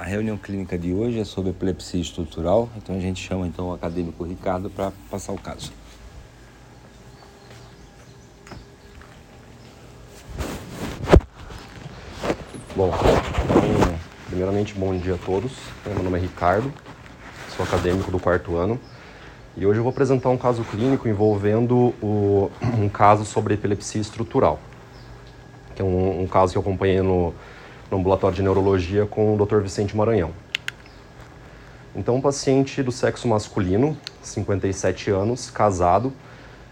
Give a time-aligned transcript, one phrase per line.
[0.00, 3.74] A reunião clínica de hoje é sobre epilepsia estrutural, então a gente chama então o
[3.74, 5.70] acadêmico Ricardo para passar o caso.
[12.74, 13.94] Bom, então,
[14.26, 15.52] primeiramente bom dia a todos.
[15.84, 16.72] Meu nome é Ricardo,
[17.54, 18.80] sou acadêmico do quarto ano
[19.54, 24.58] e hoje eu vou apresentar um caso clínico envolvendo o, um caso sobre epilepsia estrutural,
[25.76, 27.34] que é um, um caso que eu acompanhei no,
[27.90, 29.58] no ambulatório de neurologia com o Dr.
[29.58, 30.30] Vicente Maranhão.
[31.94, 36.12] Então, um paciente do sexo masculino, 57 anos, casado,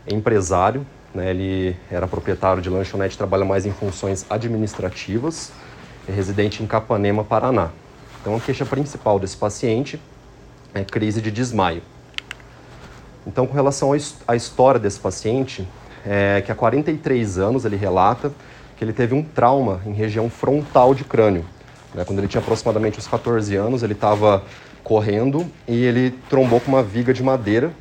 [0.06, 5.50] empresário, né, ele era proprietário de lanchonete, trabalha mais em funções administrativas,
[6.08, 7.70] é residente em Capanema, Paraná.
[8.20, 10.00] Então, a queixa principal desse paciente
[10.72, 11.82] é crise de desmaio.
[13.26, 13.92] Então, com relação
[14.26, 15.66] à história desse paciente,
[16.06, 18.32] é que há 43 anos ele relata
[18.78, 21.44] que ele teve um trauma em região frontal de crânio.
[21.92, 22.04] Né?
[22.04, 24.44] Quando ele tinha aproximadamente uns 14 anos, ele estava
[24.84, 27.72] correndo e ele trombou com uma viga de madeira.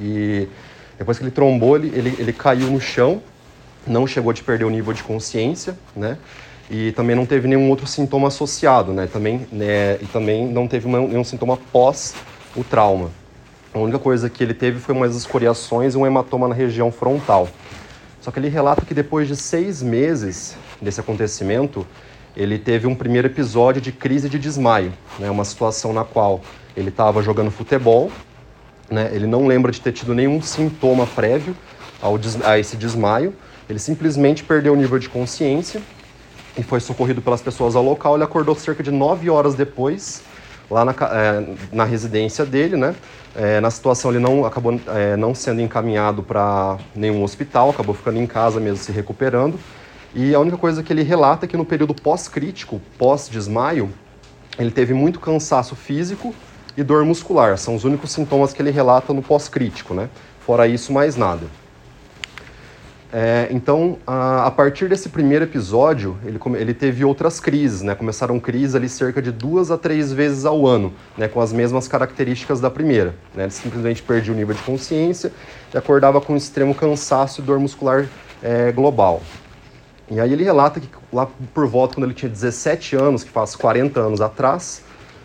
[0.00, 0.48] E
[0.96, 3.22] depois que ele trombou, ele, ele, ele caiu no chão,
[3.86, 6.16] não chegou a perder o nível de consciência, né?
[6.70, 9.06] E também não teve nenhum outro sintoma associado, né?
[9.06, 9.96] Também, né?
[10.00, 12.14] E também não teve nenhum sintoma pós
[12.56, 13.10] o trauma.
[13.72, 17.48] A única coisa que ele teve foi umas escoriações e um hematoma na região frontal.
[18.20, 21.86] Só que ele relata que depois de seis meses desse acontecimento,
[22.36, 25.30] ele teve um primeiro episódio de crise de desmaio, né?
[25.30, 26.40] uma situação na qual
[26.76, 28.10] ele estava jogando futebol,
[28.90, 29.10] né?
[29.12, 31.56] ele não lembra de ter tido nenhum sintoma prévio
[32.00, 33.34] ao a esse desmaio,
[33.68, 35.82] ele simplesmente perdeu o nível de consciência
[36.56, 38.14] e foi socorrido pelas pessoas ao local.
[38.14, 40.22] Ele acordou cerca de nove horas depois,
[40.70, 42.94] lá na, é, na residência dele, né?
[43.36, 48.18] É, na situação ele não acabou é, não sendo encaminhado para nenhum hospital, acabou ficando
[48.18, 49.58] em casa mesmo se recuperando.
[50.14, 53.90] E a única coisa que ele relata é que no período pós-crítico, pós-desmaio,
[54.58, 56.34] ele teve muito cansaço físico
[56.76, 57.58] e dor muscular.
[57.58, 60.08] São os únicos sintomas que ele relata no pós-crítico, né?
[60.40, 61.46] Fora isso, mais nada.
[63.10, 67.94] É, então, a, a, partir desse primeiro episódio, ele, ele teve outras crises, né?
[67.94, 71.26] Começaram crises ali cerca de duas a três vezes ao ano, né?
[71.26, 73.14] Com as mesmas características da primeira.
[73.34, 73.44] Né?
[73.44, 75.32] Ele simplesmente perdia o nível de consciência
[75.72, 78.06] e acordava com extremo cansaço e dor muscular
[78.42, 79.22] é, global.
[80.10, 83.56] E aí ele relata que lá por volta, quando ele tinha 17 anos, que faz
[83.56, 84.82] 40 anos atrás,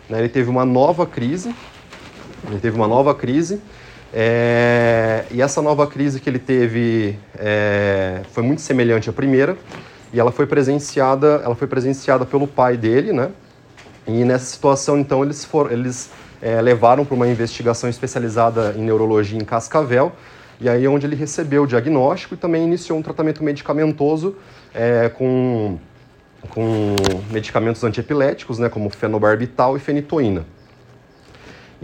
[0.08, 0.20] né?
[0.20, 1.54] Ele teve uma nova crise,
[2.48, 3.60] ele teve uma nova crise,
[4.16, 9.56] é, e essa nova crise que ele teve é, foi muito semelhante à primeira
[10.12, 13.30] e ela foi presenciada, ela foi presenciada pelo pai dele, né?
[14.06, 16.10] E nessa situação, então, eles foram, eles
[16.40, 20.12] é, levaram para uma investigação especializada em neurologia em Cascavel
[20.60, 24.36] e aí onde ele recebeu o diagnóstico e também iniciou um tratamento medicamentoso
[24.72, 25.76] é, com
[26.50, 26.94] com
[27.30, 30.44] medicamentos antiepiléticos, né, como fenobarbital e fenitoína.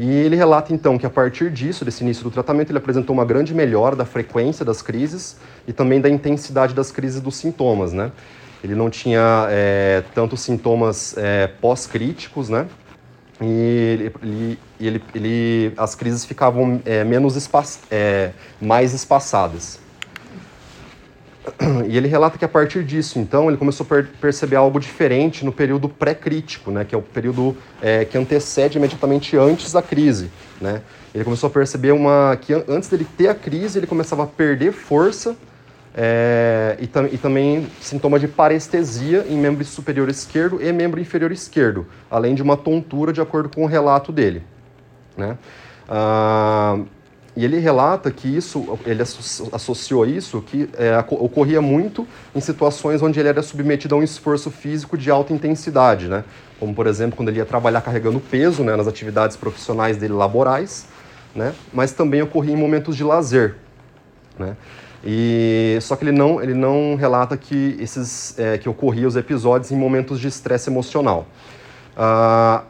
[0.00, 3.22] E ele relata então que a partir disso, desse início do tratamento, ele apresentou uma
[3.22, 5.36] grande melhora da frequência das crises
[5.68, 8.10] e também da intensidade das crises dos sintomas, né?
[8.64, 12.66] Ele não tinha é, tantos sintomas é, pós-críticos, né?
[13.42, 19.78] E ele, ele, ele, as crises ficavam é, menos espa é, mais espaçadas.
[21.88, 25.44] E ele relata que a partir disso, então, ele começou a per perceber algo diferente
[25.44, 30.30] no período pré-crítico, né, que é o período é, que antecede imediatamente antes da crise.
[30.60, 30.82] Né?
[31.14, 34.72] Ele começou a perceber uma, que antes dele ter a crise, ele começava a perder
[34.72, 35.36] força
[35.94, 41.32] é, e, tam e, também sintoma de parestesia em membro superior esquerdo e membro inferior
[41.32, 44.42] esquerdo, além de uma tontura, de acordo com o relato dele.
[45.16, 45.36] Né?
[45.88, 46.78] Ah,
[47.40, 53.18] e ele relata que isso, ele associou isso, que é, ocorria muito em situações onde
[53.18, 56.22] ele era submetido a um esforço físico de alta intensidade, né?
[56.58, 60.86] Como, por exemplo, quando ele ia trabalhar carregando peso né, nas atividades profissionais dele laborais,
[61.34, 61.54] né?
[61.72, 63.54] Mas também ocorria em momentos de lazer,
[64.38, 64.54] né?
[65.02, 69.72] E só que ele não, ele não relata que esses é, que ocorriam os episódios
[69.72, 71.26] em momentos de estresse emocional.
[71.96, 72.64] Ah,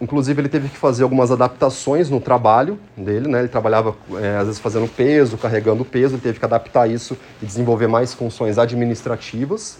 [0.00, 3.40] Inclusive, ele teve que fazer algumas adaptações no trabalho dele, né?
[3.40, 7.46] Ele trabalhava, é, às vezes, fazendo peso, carregando peso, ele teve que adaptar isso e
[7.46, 9.78] desenvolver mais funções administrativas,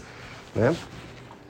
[0.54, 0.76] né?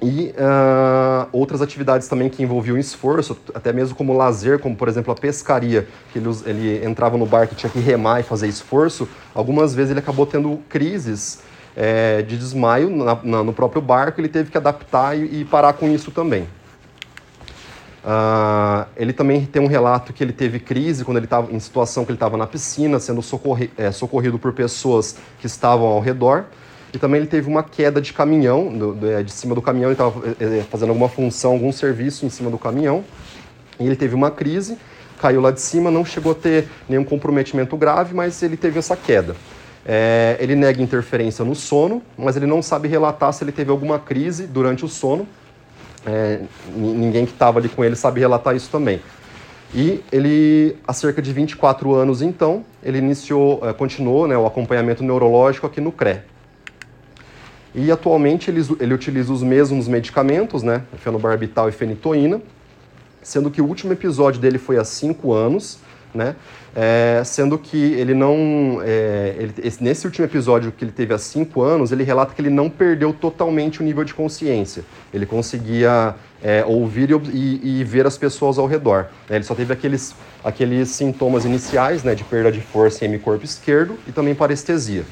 [0.03, 5.13] E uh, outras atividades também que envolviam esforço, até mesmo como lazer, como, por exemplo,
[5.13, 9.07] a pescaria, que ele, ele entrava no barco e tinha que remar e fazer esforço,
[9.35, 11.41] algumas vezes ele acabou tendo crises
[11.77, 15.75] é, de desmaio na, na, no próprio barco, ele teve que adaptar e, e parar
[15.75, 16.47] com isso também.
[18.03, 22.05] Uh, ele também tem um relato que ele teve crise quando ele estava em situação
[22.05, 26.45] que ele estava na piscina, sendo socorri é, socorrido por pessoas que estavam ao redor.
[26.95, 29.91] e também ele teve uma queda de caminhão, do, do, é, de cima do caminhão,
[29.91, 33.05] ele estava é, fazendo alguma função, algum serviço em cima do caminhão,
[33.79, 34.79] e ele teve uma crise,
[35.21, 38.97] caiu lá de cima, não chegou a ter nenhum comprometimento grave, mas ele teve essa
[38.97, 39.37] queda.
[39.85, 43.99] É, ele nega interferência no sono, mas ele não sabe relatar se ele teve alguma
[43.99, 45.29] crise durante o sono.
[46.07, 46.41] É,
[46.75, 49.01] ninguém que estava ali com ele sabe relatar isso também.
[49.73, 55.05] E ele, há cerca de 24 anos, então, ele iniciou, é, continuou né, o acompanhamento
[55.05, 56.21] neurológico aqui no CRE.
[57.73, 62.43] E atualmente ele, ele utiliza os mesmos medicamentos, né, fenobarbital e fenitoína,
[63.23, 65.79] sendo que o último episódio dele foi há 5 anos,
[66.13, 66.35] né,
[66.75, 68.81] é, sendo que ele não.
[68.85, 72.41] É, ele, esse, nesse último episódio que ele teve há cinco anos, ele relata que
[72.41, 74.85] ele não perdeu totalmente o nível de consciência.
[75.13, 79.09] Ele conseguia é, ouvir e, e, ver as pessoas ao redor.
[79.29, 79.37] Né?
[79.37, 80.15] Ele só teve aqueles,
[80.45, 85.05] aqueles sintomas iniciais né, de perda de força em hemicorpo esquerdo e também parestesia.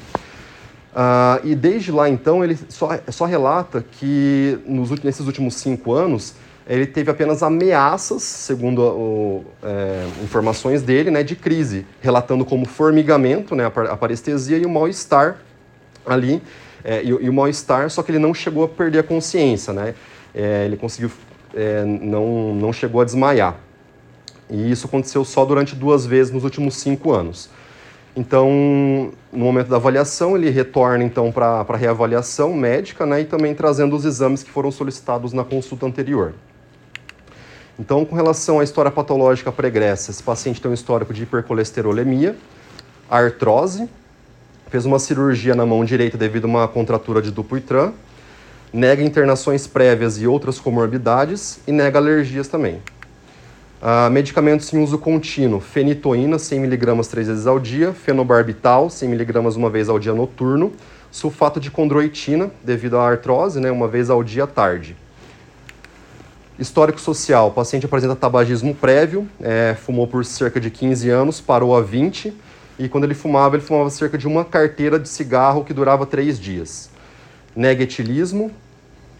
[0.91, 6.33] Uh, e desde lá, então, ele só, só relata que nos, nesses últimos cinco anos
[6.69, 13.55] ele teve apenas ameaças, segundo o, é, informações dele, né, de crise, relatando como formigamento,
[13.55, 15.37] né, a parestesia e o mal-estar
[16.05, 16.39] ali,
[16.83, 19.95] é, e, e, o mal-estar, só que ele não chegou a perder a consciência, né,
[20.33, 21.11] é, ele conseguiu,
[21.55, 23.55] é, não, não chegou a desmaiar.
[24.47, 27.49] E isso aconteceu só durante duas vezes nos últimos cinco anos.
[28.15, 33.55] Então, no momento da avaliação, ele retorna então para a reavaliação médica, né, e também
[33.55, 36.35] trazendo os exames que foram solicitados na consulta anterior.
[37.79, 42.35] Então, com relação à história patológica pregressa, esse paciente tem um histórico de hipercolesterolemia,
[43.09, 43.87] artrose,
[44.69, 47.93] fez uma cirurgia na mão direita devido a uma contratura de Dupuytren,
[48.73, 52.81] nega internações prévias e outras comorbidades e nega alergias também.
[53.81, 59.87] Uh, medicamentos em uso contínuo, fenitoína, 100mg três vezes ao dia, fenobarbital, 100mg uma vez
[59.87, 60.73] ao dia noturno,
[61.09, 64.97] sulfato de condroitina, devido à artrose, né, uma vez ao dia tarde.
[66.59, 71.75] Histórico social: o paciente apresenta tabagismo prévio, é, fumou por cerca de 15 anos, parou
[71.75, 72.33] a 20
[72.77, 76.37] e quando ele fumava, ele fumava cerca de uma carteira de cigarro que durava três
[76.37, 76.89] dias.
[77.55, 78.51] Negatilismo: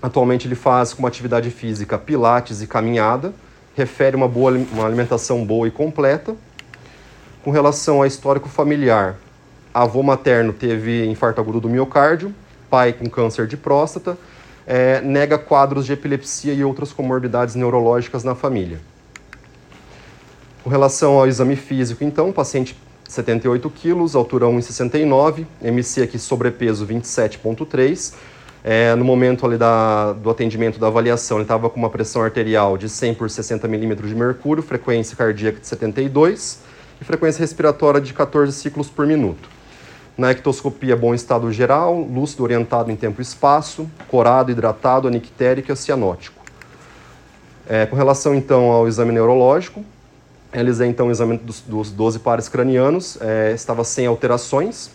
[0.01, 3.33] atualmente ele faz como atividade física pilates e caminhada,
[3.73, 6.35] refere uma boa uma alimentação boa e completa.
[7.41, 9.15] Com relação ao histórico familiar,
[9.73, 12.35] avô materno teve infarto agudo do miocárdio,
[12.69, 14.17] pai com câncer de próstata
[14.69, 18.79] é, nega quadros de epilepsia e outras comorbidades neurológicas na família.
[20.63, 22.77] Com relação ao exame físico, então, paciente
[23.07, 28.13] 78 quilos, altura 1,69, MC aqui sobrepeso 27,3.
[28.63, 32.77] É, no momento ali da, do atendimento da avaliação, ele estava com uma pressão arterial
[32.77, 36.59] de 100 por 60 milímetros de mercúrio, frequência cardíaca de 72
[37.01, 39.49] e frequência respiratória de 14 ciclos por minuto.
[40.19, 45.75] Na ectoscopia, bom estado geral, lúcido orientado em tempo e espaço, corado, hidratado, anictérico e
[45.77, 46.43] cianótico.
[47.65, 49.81] É, com relação, então, ao exame neurológico,
[50.51, 54.91] realizei, então, o exame dos, dos 12 pares cranianos, é, estava sem alterações.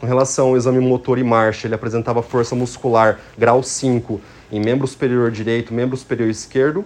[0.00, 4.20] Com relação ao exame motor e marcha, ele apresentava força muscular grau 5
[4.50, 6.84] em membro superior direito, membro superior esquerdo,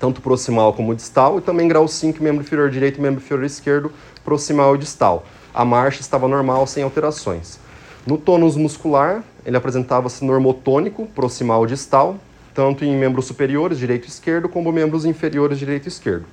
[0.00, 3.92] tanto proximal como distal, e também grau 5 membro inferior direito membro inferior esquerdo,
[4.24, 5.24] proximal e distal
[5.54, 7.58] a marcha estava normal, sem alterações.
[8.06, 12.16] No tônus muscular, ele apresentava-se normotônico, proximal distal,
[12.54, 16.24] tanto em membros superiores, direito e esquerdo, como membros inferiores, direito e esquerdo.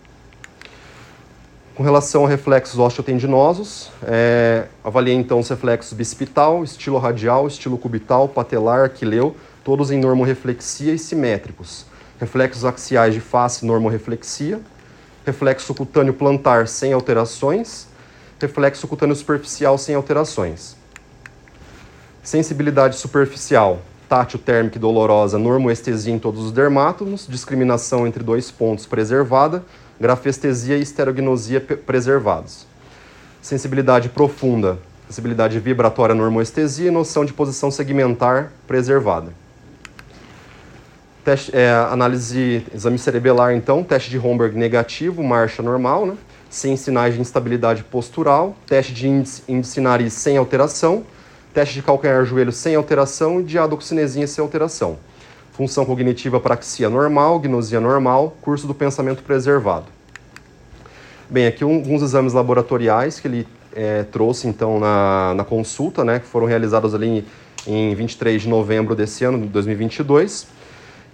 [1.75, 8.27] Com relação a reflexos osteotendinosos, é, avaliei então os reflexos bicipital, estilo radial, estilo cubital,
[8.27, 11.86] patelar, aquileu, todos em normoreflexia e simétricos.
[12.19, 14.59] Reflexos axiais de face, normoreflexia.
[15.24, 17.88] Reflexo cutâneo plantar sem alterações
[18.39, 20.75] reflexo cutâneo superficial sem alterações.
[22.22, 28.86] Sensibilidade superficial, tátil, térmica e dolorosa, normoestesia em todos os dermátomos, discriminação entre dois pontos
[28.86, 29.63] preservada,
[30.00, 32.65] grafestesia e estereognosia preservados.
[33.41, 34.77] Sensibilidade profunda,
[35.08, 39.32] sensibilidade vibratória, normoestesia e noção de posição segmentar preservada.
[41.24, 46.17] Teste, é, análise, exame cerebelar, então, teste de Homburg negativo, marcha normal, né?
[46.50, 51.04] Sem sinais de instabilidade postural, teste de índice, índice nariz sem alteração,
[51.54, 54.98] teste de calcanhar-joelho sem alteração e de adoxinesia sem alteração.
[55.54, 59.86] Função cognitiva praxia normal, gnosia normal, curso do pensamento preservado.
[61.30, 66.25] Bem, aqui alguns exames laboratoriais que ele é, trouxe então na, na consulta, né, que
[66.25, 67.25] foram realizados ali
[67.66, 70.48] em, em 23 de novembro desse ano, de 2022.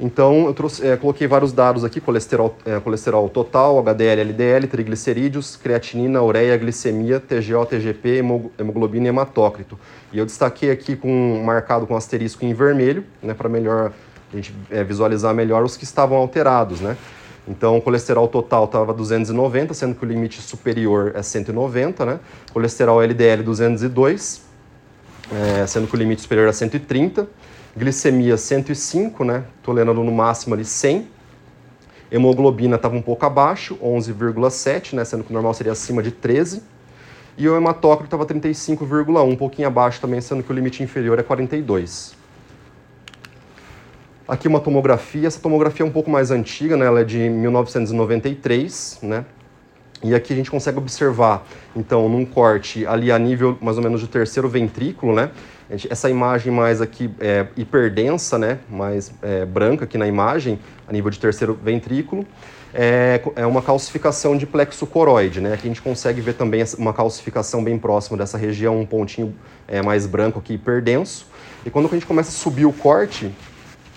[0.04, 5.56] Então, eu trouxe, é, coloquei vários dados aqui, colesterol, é, colesterol total, HDL, LDL, triglicerídeos,
[5.56, 8.22] creatinina, ureia, glicemia, TGO, TGP,
[8.60, 9.80] hemoglobina e hematócrito.
[10.12, 13.94] E eu destaquei aqui com marcado com asterisco em vermelho, né, para melhor
[14.34, 16.98] a gente é, visualizar melhor os que estavam alterados, né?
[17.48, 22.20] Então, o colesterol total estava 290, sendo que o limite superior é 190, né?
[22.52, 24.42] Colesterol LDL 202,
[25.32, 27.26] é, sendo que o limite superior é 130
[27.76, 29.44] glicemia 105, né?
[29.62, 31.08] Tolerando no máximo ali 100.
[32.12, 35.04] Hemoglobina estava um pouco abaixo, 11,7, né?
[35.04, 36.62] Sendo que o normal seria acima de 13.
[37.36, 41.24] E o hematócrito estava 35,1, um pouquinho abaixo também, sendo que o limite inferior é
[41.24, 42.16] 42.
[44.28, 46.86] Aqui uma tomografia, essa tomografia é um pouco mais antiga, né?
[46.86, 49.26] ela é de 1993, né?
[50.04, 54.02] E aqui a gente consegue observar, então, num corte ali a nível mais ou menos
[54.02, 55.32] do terceiro ventrículo, né?
[55.90, 58.60] Essa imagem mais aqui é, hiperdensa, né?
[58.70, 62.28] Mais é, branca aqui na imagem, a nível de terceiro ventrículo,
[62.74, 65.54] é, é uma calcificação de plexo coroide, né?
[65.54, 69.34] Aqui a gente consegue ver também uma calcificação bem próxima dessa região, um pontinho
[69.68, 71.28] é, mais branco aqui, hiperdenso.
[71.66, 73.32] E quando a gente começa a subir o corte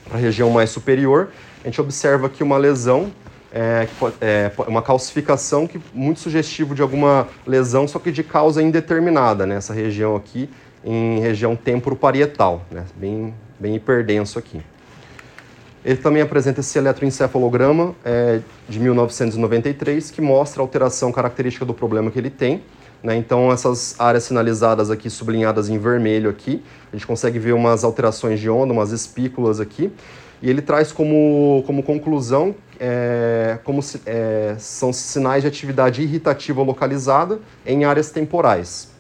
[0.08, 1.30] para a região mais superior,
[1.64, 3.10] a gente observa aqui uma lesão
[3.56, 3.88] é,
[4.20, 9.72] é, uma calcificação que muito sugestivo de alguma lesão, só que de causa indeterminada, nessa
[9.72, 9.80] né?
[9.80, 10.50] região aqui,
[10.84, 12.84] em região temporoparietal, né?
[12.94, 14.60] bem, bem hiperdenso aqui.
[15.82, 22.10] Ele também apresenta esse eletroencefalograma é, de 1993, que mostra a alteração característica do problema
[22.10, 22.62] que ele tem.
[23.02, 23.16] Né?
[23.16, 28.38] Então, essas áreas sinalizadas aqui, sublinhadas em vermelho aqui, a gente consegue ver umas alterações
[28.38, 29.90] de onda, umas espículas aqui,
[30.42, 37.40] e ele traz como, como conclusão é, como é, são sinais de atividade irritativa localizada
[37.64, 38.94] em áreas temporais.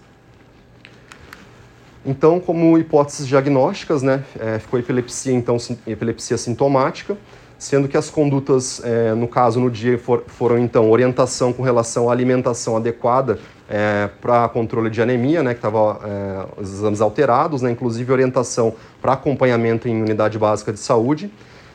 [2.04, 7.16] Então, como hipóteses diagnósticas, né, é, ficou epilepsia, então, epilepsia sintomática,
[7.58, 12.08] sendo que as condutas, é, no caso, no dia, for, foram, então, orientação com relação
[12.08, 17.62] à alimentação adequada é, para controle de anemia, né, que estava é, os exames alterados,
[17.62, 21.30] né, inclusive orientação para acompanhamento em unidade básica de saúde,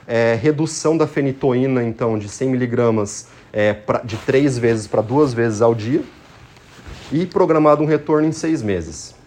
[0.07, 5.61] é, redução da fenitoína, então, de 100 miligramas é, de três vezes para duas vezes
[5.61, 6.01] ao dia
[7.11, 9.20] e programado um retorno em seis meses.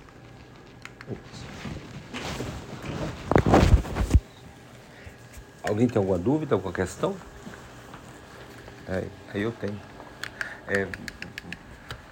[5.67, 7.17] Alguém tem alguma dúvida, alguma questão?
[8.87, 9.81] É, aí eu tenho.
[10.69, 10.87] É,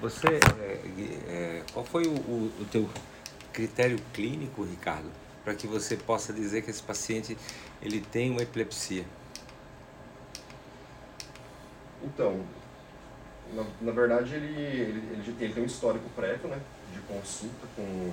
[0.00, 0.26] você,
[0.58, 0.80] é,
[1.28, 2.88] é, qual foi o, o, o teu
[3.52, 5.10] critério clínico, Ricardo,
[5.44, 7.36] para que você possa dizer que esse paciente
[7.82, 9.04] ele tem uma epilepsia?
[12.02, 12.40] Então,
[13.52, 16.58] na, na verdade ele, ele, ele, ele, tem um histórico prévio, né,
[16.94, 18.12] de consulta com,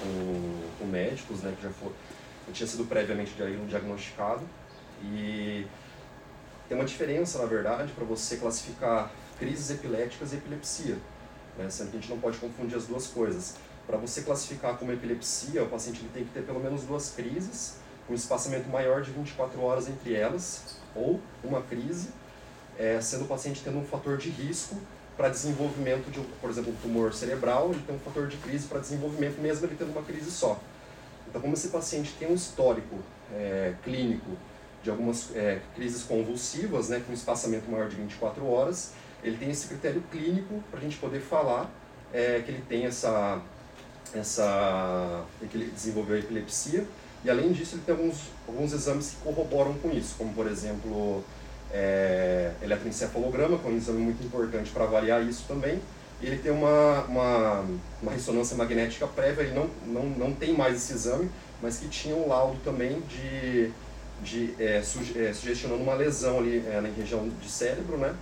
[0.00, 1.70] com, com médicos, né, que já
[2.44, 3.32] for, tinha sido previamente
[3.68, 4.42] diagnosticado
[5.02, 5.66] e
[6.68, 10.96] tem uma diferença, na verdade, para você classificar crises epiléticas e epilepsia,
[11.58, 13.56] né, sendo que a gente não pode confundir as duas coisas.
[13.86, 17.76] Para você classificar como epilepsia, o paciente ele tem que ter pelo menos duas crises
[18.08, 22.08] um espaçamento maior de 24 horas entre elas, ou uma crise,
[22.78, 24.76] é, sendo o paciente tendo um fator de risco
[25.16, 28.80] para desenvolvimento de, por exemplo, um tumor cerebral, ele tem um fator de crise para
[28.80, 30.60] desenvolvimento mesmo ele tendo uma crise só.
[31.34, 32.94] Então, como esse paciente tem um histórico
[33.34, 34.30] é, clínico
[34.84, 39.50] de algumas é, crises convulsivas, né, com um espaçamento maior de 24 horas, ele tem
[39.50, 41.68] esse critério clínico para a gente poder falar
[42.12, 43.42] é, que ele tem essa,
[44.14, 46.86] essa, que ele desenvolveu epilepsia
[47.24, 51.24] e além disso, ele tem alguns, alguns exames que corroboram com isso, como por exemplo,
[51.72, 55.80] é, eletroencefalograma, que é um exame muito importante para avaliar isso também.
[56.22, 57.64] Ele tem uma, uma,
[58.00, 61.30] uma, ressonância magnética prévia, ele não, não, não tem mais esse exame,
[61.60, 63.70] mas que tinha um laudo também de,
[64.22, 68.14] de é, suge, é, sugestionando uma lesão ali é, na região de cérebro, né?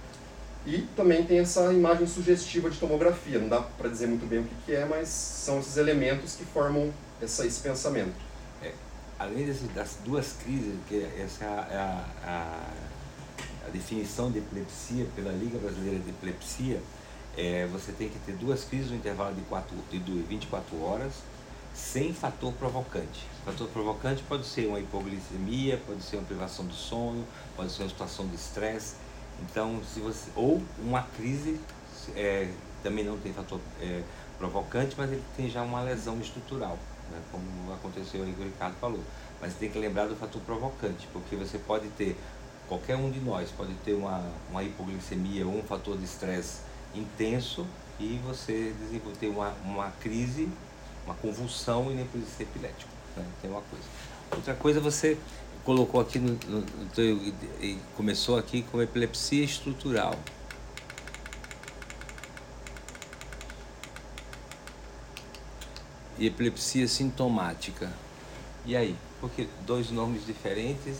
[0.65, 4.45] E também tem essa imagem sugestiva de tomografia, não dá para dizer muito bem o
[4.45, 8.15] que, que é, mas são esses elementos que formam essa, esse pensamento
[9.23, 15.33] além desse, das duas crises, que essa é a, a, a, definição de epilepsia pela
[15.33, 16.81] Liga Brasileira de Epilepsia,
[17.37, 21.13] é, você tem que ter duas crises no intervalo de, quatro, de 24 horas,
[21.75, 23.27] sem fator provocante.
[23.45, 27.25] Fator provocante pode ser uma hipoglicemia, pode ser uma privação do sono,
[27.57, 28.97] pode ser uma situação de estresse.
[29.43, 31.59] Então, se você ou uma crise
[32.15, 32.51] é,
[32.83, 34.03] também não tem fator é,
[34.39, 36.79] provocante, mas ele tem já uma lesão estrutural
[37.13, 39.01] né, como aconteceu aí que o Ricardo falou.
[39.41, 42.17] Mas tem que lembrar do fator provocante, porque você pode ter,
[42.69, 46.61] qualquer um de nós pode ter uma, uma hipoglicemia ou um fator de estresse
[46.95, 47.67] intenso
[47.99, 50.49] e você desenvolver uma, uma crise,
[51.05, 52.91] uma convulsão e nem por isso ser epilético.
[53.17, 53.25] Né?
[53.41, 53.85] Tem uma coisa.
[54.31, 55.19] Outra coisa, você
[55.65, 56.67] colocou aqui no, no,
[57.97, 60.15] começou aqui com epilepsia estrutural.
[66.19, 67.93] E epilepsia sintomática.
[68.65, 68.97] E aí?
[69.21, 70.99] Porque dois nomes diferentes.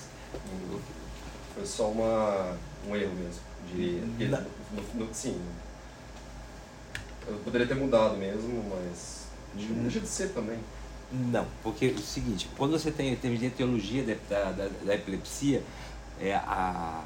[1.55, 2.57] Foi só uma,
[2.89, 3.41] um erro mesmo.
[3.69, 5.41] De, no, no, sim.
[7.27, 9.27] Eu poderia ter mudado mesmo, mas.
[9.55, 10.59] Não deixa de ser também.
[11.13, 15.63] Não, porque é o seguinte, quando você tem, tem de etiologia da, da, da, epilepsia,
[16.19, 17.03] é, a,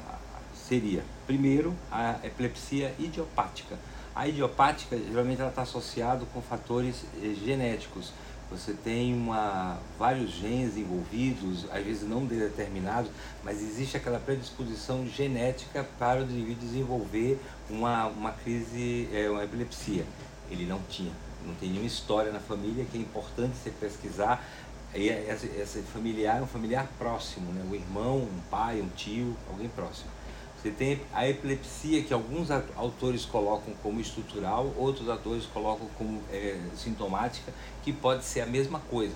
[0.53, 3.77] seria, primeiro, a epilepsia idiopática.
[4.15, 8.13] A idiopática, geralmente, ela está associada com fatores eh, genéticos.
[8.49, 13.11] Você tem uma, vários genes envolvidos, às vezes não determinados,
[13.43, 17.39] mas existe aquela predisposição genética para o indivíduo desenvolver
[17.69, 20.05] uma, uma crise, é, uma epilepsia.
[20.49, 21.11] Ele não tinha
[21.47, 24.45] não tem nenhuma história na família que é importante você pesquisar.
[24.93, 27.63] E esse, familiar é um familiar próximo, né?
[27.69, 30.09] um irmão, um pai, um tio, alguém próximo.
[30.61, 36.59] Você tem a epilepsia que alguns autores colocam como estrutural, outros autores colocam como é,
[36.75, 39.15] sintomática, que pode ser a mesma coisa.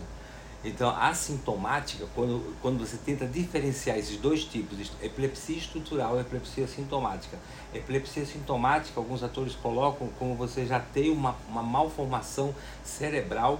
[0.63, 6.67] Então, a sintomática, quando, quando você tenta diferenciar esses dois tipos, epilepsia estrutural e epilepsia
[6.67, 7.39] sintomática.
[7.73, 13.59] Epilepsia sintomática, alguns atores colocam como você já tem uma, uma malformação cerebral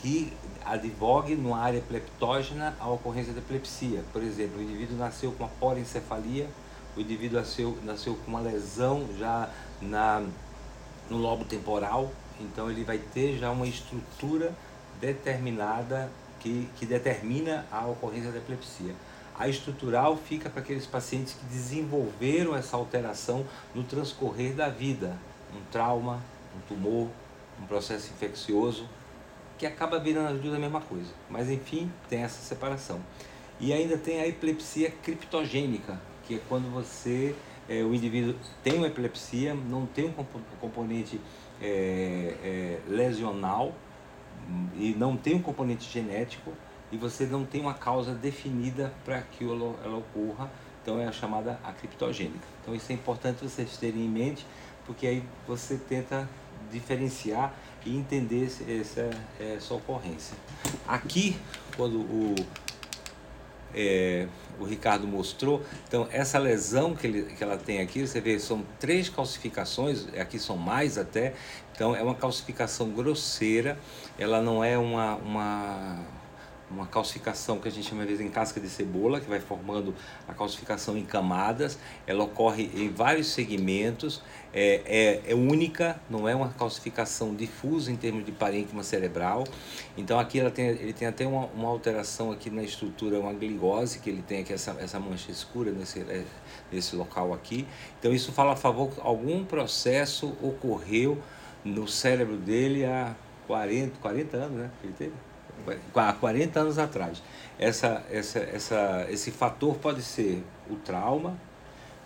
[0.00, 0.32] que
[0.66, 4.04] advogue numa área epileptógena a ocorrência da epilepsia.
[4.12, 6.46] Por exemplo, o indivíduo nasceu com uma porencefalia,
[6.96, 9.48] o indivíduo nasceu, nasceu com uma lesão já
[9.80, 10.22] na,
[11.08, 14.52] no lobo temporal, então ele vai ter já uma estrutura
[15.00, 18.94] determinada que, que determina a ocorrência da epilepsia.
[19.38, 25.16] A estrutural fica para aqueles pacientes que desenvolveram essa alteração no transcorrer da vida,
[25.54, 26.20] um trauma,
[26.54, 27.08] um tumor,
[27.60, 28.86] um processo infeccioso,
[29.56, 31.10] que acaba virando as duas a mesma coisa.
[31.30, 33.00] Mas enfim, tem essa separação.
[33.58, 35.98] E ainda tem a epilepsia criptogênica,
[36.38, 37.34] que quando você,
[37.68, 40.12] é, o indivíduo tem uma epilepsia, não tem um
[40.60, 41.20] componente
[41.60, 43.74] é, é, lesional,
[44.76, 46.52] e não tem um componente genético
[46.90, 50.50] e você não tem uma causa definida para que ela, ocorra,
[50.82, 52.44] então é a chamada acriptogênica.
[52.60, 54.44] Então isso é importante vocês terem em mente,
[54.84, 56.28] porque aí você tenta
[56.70, 57.54] diferenciar
[57.86, 60.36] e entender essa, essa ocorrência.
[60.86, 61.36] Aqui,
[61.76, 62.34] quando o,
[63.74, 64.26] é,
[64.58, 68.64] o Ricardo mostrou, então essa lesão que, ele, que ela tem aqui, você vê, são
[68.78, 71.34] três calcificações, aqui são mais até,
[71.74, 73.78] então é uma calcificação grosseira,
[74.18, 75.98] ela não é uma, uma,
[76.72, 79.94] uma calcificação que a gente chama às vezes em casca de cebola, que vai formando
[80.26, 86.34] a calcificação em camadas, ela ocorre em vários segmentos, é, é, é única, não é
[86.34, 89.44] uma calcificação difusa em termos de parênquima cerebral.
[89.96, 93.98] Então aqui ela tem, ele tem até uma, uma alteração aqui na estrutura, uma glicose,
[93.98, 96.24] que ele tem aqui essa, essa mancha escura nesse, é,
[96.70, 97.66] nesse local aqui.
[97.98, 101.18] Então isso fala a favor que algum processo ocorreu
[101.64, 103.14] no cérebro dele há
[103.46, 104.70] 40, 40 anos, né?
[104.82, 105.31] Ele teve?
[105.94, 107.22] Há 40 anos atrás.
[107.58, 111.38] Essa, essa, essa, esse fator pode ser o trauma,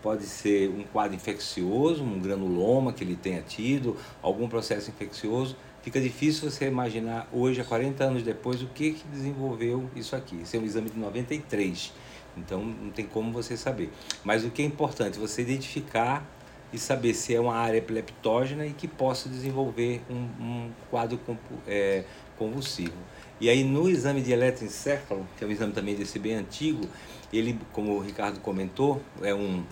[0.02, 5.56] pode ser um quadro infeccioso, um granuloma que ele tenha tido, algum processo infeccioso.
[5.82, 10.40] Fica difícil você imaginar hoje, há 40 anos depois, o que, que desenvolveu isso aqui.
[10.42, 11.92] Esse é um exame de 93,
[12.36, 13.92] então não tem como você saber.
[14.24, 16.24] Mas o que é importante, você identificar
[16.72, 21.18] e saber se é uma área epileptógena e que possa desenvolver um, um quadro
[21.66, 22.04] é,
[22.36, 22.96] convulsivo.
[23.40, 26.88] E aí no exame de eletroencefalo, que é um exame também desse bem antigo,
[27.32, 29.62] ele, como o Ricardo comentou, é um,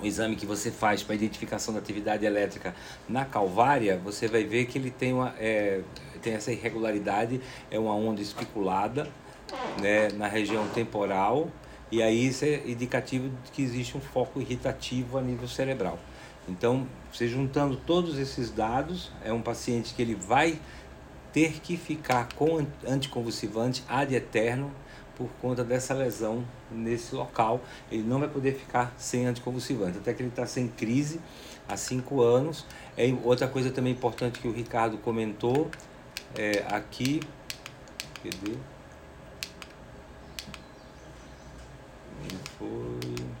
[0.00, 2.74] um exame que você faz para identificação da atividade elétrica
[3.08, 5.80] na calvária, você vai ver que ele tem, uma, é,
[6.20, 9.08] tem essa irregularidade, é uma onda especulada
[9.80, 11.50] né, na região temporal,
[11.90, 15.98] e aí isso é indicativo de que existe um foco irritativo a nível cerebral.
[16.48, 20.58] Então, você juntando todos esses dados, é um paciente que ele vai
[21.32, 24.70] ter que ficar com anticonvulsivante ad eterno
[25.16, 27.60] por conta dessa lesão nesse local.
[27.90, 31.20] Ele não vai poder ficar sem anticonvulsivante, até que ele está sem crise
[31.68, 32.66] há cinco anos.
[32.96, 35.70] É outra coisa também importante que o Ricardo comentou
[36.34, 37.20] é, aqui.
[38.22, 38.56] Cadê?
[42.58, 43.32] Foi.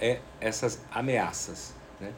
[0.00, 1.72] É essas ameaças.
[2.00, 2.12] Né?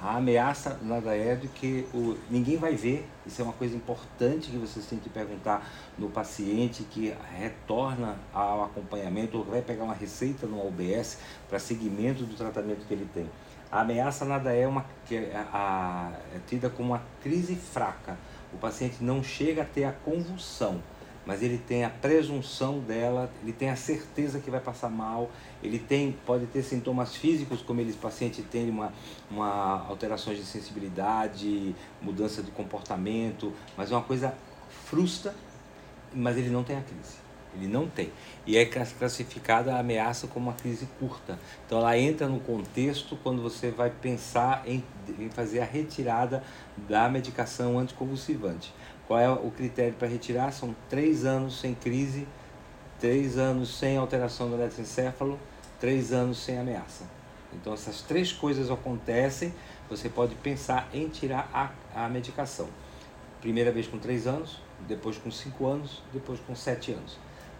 [0.00, 4.48] A ameaça nada é do que o, ninguém vai ver, isso é uma coisa importante
[4.48, 9.94] que vocês têm que perguntar no paciente que retorna ao acompanhamento ou vai pegar uma
[9.94, 13.28] receita no OBS para seguimento do tratamento que ele tem.
[13.72, 18.16] A ameaça nada é uma é, a, é tida como uma crise fraca.
[18.54, 20.80] O paciente não chega a ter a convulsão,
[21.28, 25.30] mas ele tem a presunção dela, ele tem a certeza que vai passar mal,
[25.62, 28.94] ele tem, pode ter sintomas físicos, como o paciente tem uma,
[29.30, 34.34] uma alterações de sensibilidade, mudança de comportamento, mas é uma coisa
[34.86, 35.34] frustra,
[36.14, 37.18] mas ele não tem a crise.
[37.54, 38.10] Ele não tem.
[38.46, 41.38] E é classificada a ameaça como uma crise curta.
[41.66, 44.82] Então ela entra no contexto quando você vai pensar em,
[45.18, 46.42] em fazer a retirada
[46.88, 48.72] da medicação anticonvulsivante.
[49.08, 50.52] Qual é o critério para retirar?
[50.52, 52.28] São três anos sem crise,
[53.00, 55.38] três anos sem alteração do eletroencefalo,
[55.80, 57.04] três anos sem ameaça.
[57.54, 59.54] Então essas três coisas acontecem,
[59.88, 62.68] você pode pensar em tirar a, a medicação.
[63.40, 67.16] Primeira vez com três anos, depois com cinco anos, depois com sete anos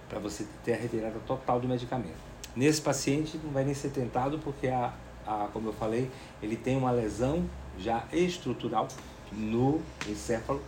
[0.08, 2.16] para você ter a retirada total do medicamento.
[2.56, 4.92] Nesse paciente não vai nem ser tentado porque, a,
[5.26, 6.10] a, como eu falei,
[6.42, 8.88] ele tem uma lesão já estrutural
[9.30, 10.62] no encéfalo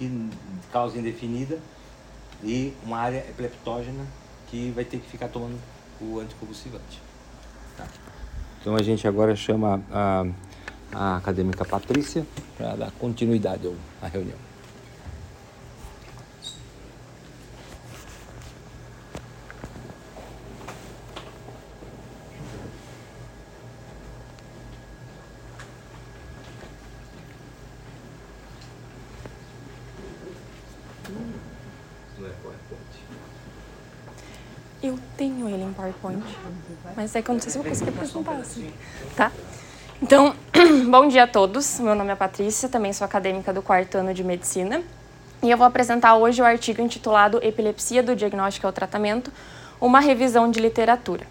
[0.00, 0.30] que
[0.72, 1.58] causa indefinida
[2.42, 4.06] e uma área epileptógena
[4.46, 5.58] que vai ter que ficar tomando
[6.00, 7.02] o anticonvulsivante.
[7.76, 7.86] Tá.
[8.62, 10.24] Então a gente agora chama a,
[10.90, 14.38] a acadêmica Patrícia para dar continuidade à reunião.
[34.82, 36.22] Eu tenho ele em PowerPoint,
[36.96, 38.70] mas é que eu não sei se eu vou conseguir apresentar assim.
[39.16, 39.32] Tá?
[40.02, 40.34] Então,
[40.90, 41.78] bom dia a todos.
[41.80, 44.82] Meu nome é Patrícia, também sou acadêmica do quarto ano de medicina.
[45.42, 49.32] E eu vou apresentar hoje o artigo intitulado Epilepsia do Diagnóstico ao Tratamento,
[49.80, 51.26] uma revisão de literatura.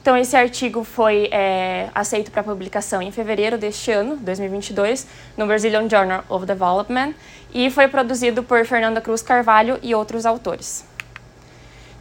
[0.00, 5.06] Então, esse artigo foi é, aceito para publicação em fevereiro deste ano, 2022,
[5.36, 7.12] no Brazilian Journal of Development,
[7.52, 10.84] e foi produzido por Fernanda Cruz Carvalho e outros autores.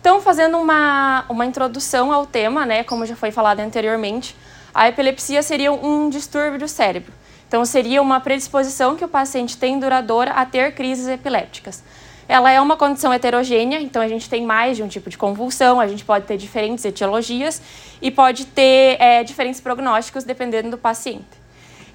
[0.05, 4.35] Então, fazendo uma, uma introdução ao tema, né, como já foi falado anteriormente,
[4.71, 7.11] a epilepsia seria um distúrbio do cérebro.
[7.47, 11.83] Então, seria uma predisposição que o paciente tem duradoura a ter crises epilépticas.
[12.27, 15.79] Ela é uma condição heterogênea, então a gente tem mais de um tipo de convulsão,
[15.79, 17.59] a gente pode ter diferentes etiologias
[17.99, 21.25] e pode ter é, diferentes prognósticos dependendo do paciente.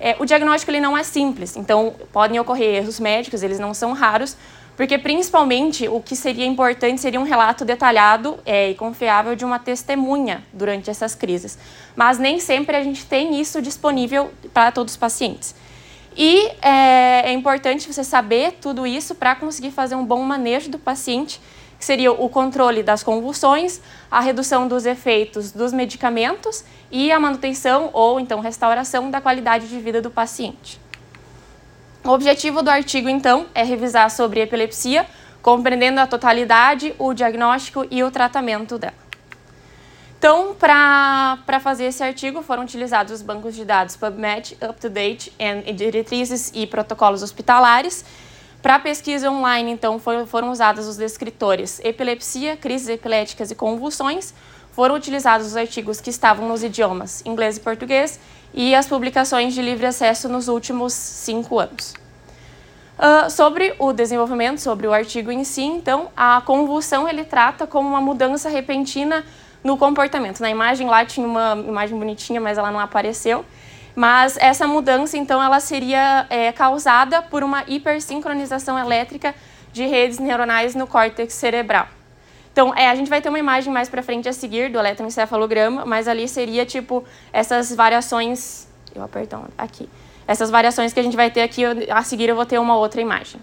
[0.00, 3.92] É, o diagnóstico ele não é simples, então podem ocorrer erros médicos, eles não são
[3.92, 4.36] raros,
[4.80, 9.58] porque principalmente o que seria importante seria um relato detalhado é, e confiável de uma
[9.58, 11.58] testemunha durante essas crises.
[11.94, 15.54] Mas nem sempre a gente tem isso disponível para todos os pacientes.
[16.16, 20.78] E é, é importante você saber tudo isso para conseguir fazer um bom manejo do
[20.78, 21.42] paciente,
[21.78, 27.90] que seria o controle das convulsões, a redução dos efeitos dos medicamentos e a manutenção
[27.92, 30.80] ou então restauração da qualidade de vida do paciente.
[32.02, 35.06] O objetivo do artigo, então, é revisar sobre epilepsia,
[35.42, 38.94] compreendendo a totalidade, o diagnóstico e o tratamento dela.
[40.18, 46.50] Então, para fazer esse artigo, foram utilizados os bancos de dados PubMed, UpToDate, e diretrizes
[46.54, 48.04] e protocolos hospitalares.
[48.62, 54.32] Para pesquisa online, então, foram usados os descritores epilepsia, crises epiléticas e convulsões.
[54.72, 58.20] Foram utilizados os artigos que estavam nos idiomas inglês e português
[58.52, 61.94] e as publicações de livre acesso nos últimos cinco anos.
[62.98, 67.88] Uh, sobre o desenvolvimento, sobre o artigo em si, então, a convulsão ele trata como
[67.88, 69.24] uma mudança repentina
[69.64, 70.40] no comportamento.
[70.40, 73.44] Na imagem lá tinha uma imagem bonitinha, mas ela não apareceu.
[73.96, 79.34] Mas essa mudança, então, ela seria é, causada por uma hipersincronização elétrica
[79.72, 81.86] de redes neuronais no córtex cerebral.
[82.52, 85.84] Então, é, a gente vai ter uma imagem mais para frente a seguir do eletroencefalograma,
[85.86, 88.66] mas ali seria tipo essas variações.
[88.94, 89.88] Eu aperto aqui.
[90.26, 93.00] Essas variações que a gente vai ter aqui, a seguir eu vou ter uma outra
[93.00, 93.40] imagem.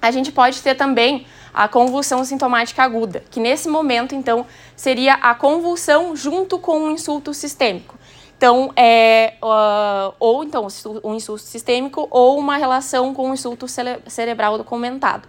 [0.00, 5.34] A gente pode ter também a convulsão sintomática aguda, que nesse momento, então, seria a
[5.34, 7.98] convulsão junto com um insulto sistêmico.
[8.36, 10.68] Então, é, uh, ou então
[11.02, 15.26] um insulto sistêmico ou uma relação com o insulto cere cerebral comentado.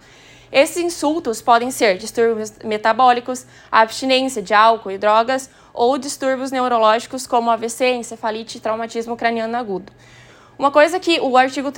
[0.52, 7.50] Esses insultos podem ser distúrbios metabólicos, abstinência de álcool e drogas ou distúrbios neurológicos como
[7.50, 9.92] AVC, encefalite e traumatismo craniano agudo.
[10.58, 11.70] Uma coisa que o artigo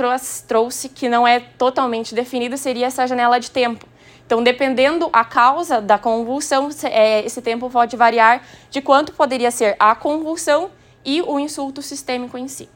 [0.49, 3.87] trouxe, que não é totalmente definido seria essa janela de tempo.
[4.27, 9.77] Então, dependendo a causa da convulsão, é, esse tempo pode variar de quanto poderia ser
[9.79, 10.71] a convulsão
[11.05, 12.69] e o insulto sistêmico em si.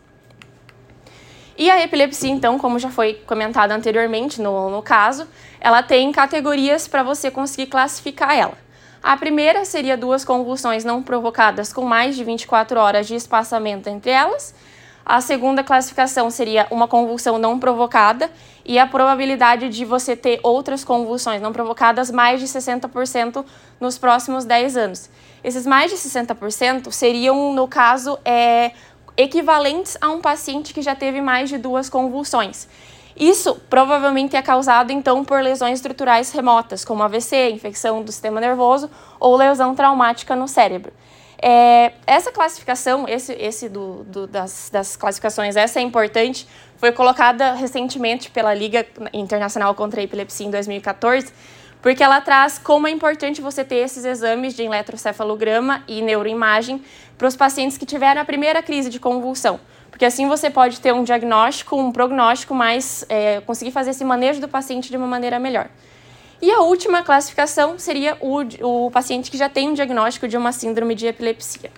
[1.58, 5.26] E a epilepsia, então, como já foi comentado anteriormente no, no caso,
[5.66, 8.56] ela tem categorias para você conseguir classificar ela.
[9.02, 14.12] A primeira seria duas convulsões não provocadas com mais de 24 horas de espaçamento entre
[14.12, 14.54] elas.
[15.04, 18.30] A segunda classificação seria uma convulsão não provocada
[18.64, 23.44] e a probabilidade de você ter outras convulsões não provocadas mais de 60%
[23.80, 25.10] nos próximos 10 anos.
[25.42, 28.70] Esses mais de 60% seriam, no caso, é,
[29.16, 32.68] equivalentes a um paciente que já teve mais de duas convulsões.
[33.16, 38.90] Isso provavelmente é causado então por lesões estruturais remotas, como AVC, infecção do sistema nervoso
[39.18, 40.92] ou lesão traumática no cérebro.
[41.40, 47.52] É, essa classificação, esse, esse do, do, das, das classificações, essa é importante, foi colocada
[47.52, 51.32] recentemente pela Liga Internacional contra a Epilepsia em 2014,
[51.86, 56.82] porque ela traz como é importante você ter esses exames de eletrocefalograma e neuroimagem
[57.16, 59.60] para os pacientes que tiveram a primeira crise de convulsão.
[59.88, 64.40] Porque assim você pode ter um diagnóstico, um prognóstico mais, é, conseguir fazer esse manejo
[64.40, 65.68] do paciente de uma maneira melhor.
[66.42, 70.50] E a última classificação seria o, o paciente que já tem um diagnóstico de uma
[70.50, 71.70] síndrome de epilepsia.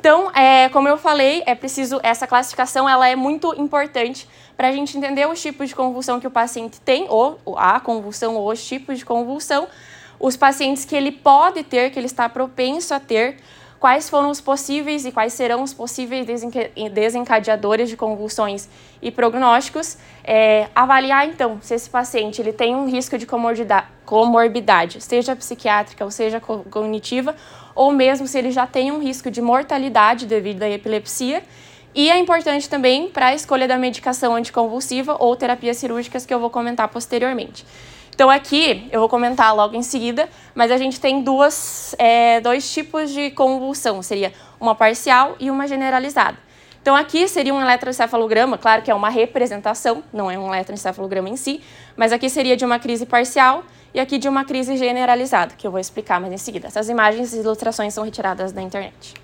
[0.00, 4.28] Então, é, como eu falei, é preciso essa classificação, ela é muito importante
[4.58, 8.34] para a gente entender os tipos de convulsão que o paciente tem, ou a convulsão,
[8.34, 9.68] ou os tipos de convulsão,
[10.18, 13.36] os pacientes que ele pode ter, que ele está propenso a ter,
[13.78, 16.26] quais foram os possíveis e quais serão os possíveis
[16.92, 18.68] desencadeadores de convulsões
[19.00, 23.28] e prognósticos, é, avaliar então se esse paciente ele tem um risco de
[24.04, 27.36] comorbidade, seja psiquiátrica ou seja cognitiva,
[27.76, 31.44] ou mesmo se ele já tem um risco de mortalidade devido à epilepsia.
[31.98, 36.38] E é importante também para a escolha da medicação anticonvulsiva ou terapias cirúrgicas que eu
[36.38, 37.66] vou comentar posteriormente.
[38.14, 42.72] Então aqui eu vou comentar logo em seguida, mas a gente tem duas, é, dois
[42.72, 46.38] tipos de convulsão, seria uma parcial e uma generalizada.
[46.80, 51.36] Então aqui seria um eletroencefalograma, claro que é uma representação, não é um eletroencefalograma em
[51.36, 51.60] si,
[51.96, 55.72] mas aqui seria de uma crise parcial e aqui de uma crise generalizada, que eu
[55.72, 56.68] vou explicar mais em seguida.
[56.68, 59.17] Essas imagens e ilustrações são retiradas da internet.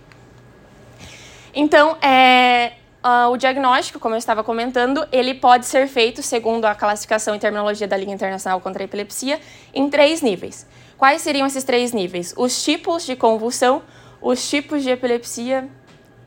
[1.55, 2.73] Então, é,
[3.05, 7.39] Uh, o diagnóstico, como eu estava comentando, ele pode ser feito, segundo a classificação e
[7.39, 9.39] terminologia da Liga Internacional contra a Epilepsia,
[9.75, 10.67] em três níveis.
[10.97, 12.33] Quais seriam esses três níveis?
[12.35, 13.83] Os tipos de convulsão,
[14.23, 15.69] os tipos de epilepsia,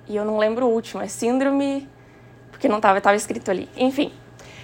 [0.08, 1.90] e eu não lembro o último, é síndrome,
[2.52, 3.68] porque não estava escrito ali.
[3.76, 4.14] Enfim,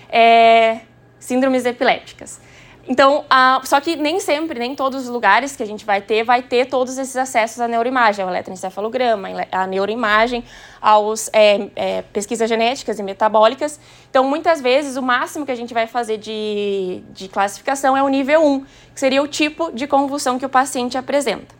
[0.07, 0.81] é,
[1.19, 2.39] síndromes epilépticas.
[2.85, 3.23] Então,
[3.63, 6.65] só que nem sempre, nem todos os lugares que a gente vai ter, vai ter
[6.65, 10.43] todos esses acessos à neuroimagem, ao eletroencefalograma, à neuroimagem,
[10.81, 13.79] aos é, é, pesquisas genéticas e metabólicas.
[14.09, 18.07] Então, muitas vezes, o máximo que a gente vai fazer de, de classificação é o
[18.09, 21.55] nível 1, que seria o tipo de convulsão que o paciente apresenta.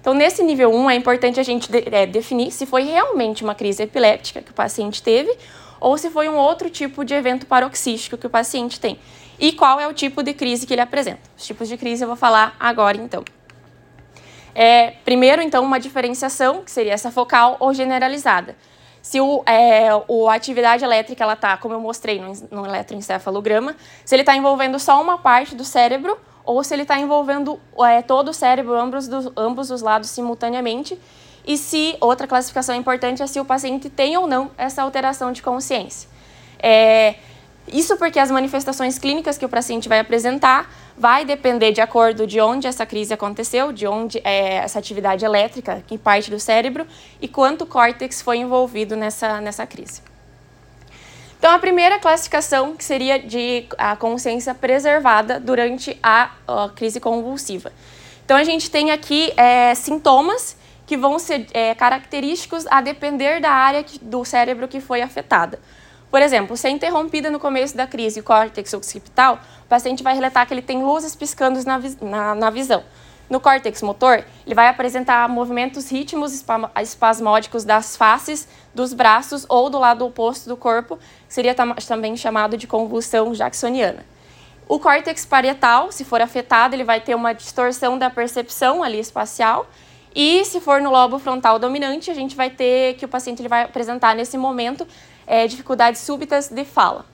[0.00, 3.56] Então, nesse nível 1, é importante a gente de, é, definir se foi realmente uma
[3.56, 5.36] crise epiléptica que o paciente teve
[5.80, 8.98] ou se foi um outro tipo de evento paroxístico que o paciente tem
[9.40, 11.22] e qual é o tipo de crise que ele apresenta.
[11.36, 13.24] Os tipos de crise eu vou falar agora, então.
[14.54, 18.54] É, primeiro, então, uma diferenciação, que seria essa focal ou generalizada.
[19.00, 23.74] Se o, é, o, a atividade elétrica ela está, como eu mostrei no, no eletroencefalograma,
[24.04, 28.02] se ele está envolvendo só uma parte do cérebro ou se ele está envolvendo é,
[28.02, 30.98] todo o cérebro, ambos, do, ambos os lados simultaneamente,
[31.46, 35.40] e se outra classificação importante é se o paciente tem ou não essa alteração de
[35.40, 36.08] consciência.
[36.58, 37.14] É,
[37.72, 42.40] isso porque as manifestações clínicas que o paciente vai apresentar vai depender de acordo de
[42.40, 46.86] onde essa crise aconteceu, de onde é essa atividade elétrica que parte do cérebro
[47.20, 50.02] e quanto córtex foi envolvido nessa, nessa crise.
[51.38, 57.72] Então, a primeira classificação que seria de a consciência preservada durante a, a crise convulsiva.
[58.24, 60.54] Então, a gente tem aqui é, sintomas
[60.86, 65.58] que vão ser é, característicos a depender da área que, do cérebro que foi afetada.
[66.10, 70.14] Por exemplo, se é interrompida no começo da crise o córtex occipital, o paciente vai
[70.14, 72.82] relatar que ele tem luzes piscando na, na, na visão.
[73.28, 76.44] No córtex motor, ele vai apresentar movimentos ritmos
[76.82, 82.56] espasmódicos das faces, dos braços ou do lado oposto do corpo, que seria também chamado
[82.56, 84.04] de convulsão jacksoniana.
[84.66, 89.68] O córtex parietal, se for afetado, ele vai ter uma distorção da percepção ali espacial.
[90.12, 93.48] E se for no lobo frontal dominante, a gente vai ter que o paciente ele
[93.48, 94.86] vai apresentar nesse momento
[95.30, 97.06] é, dificuldades súbitas de fala.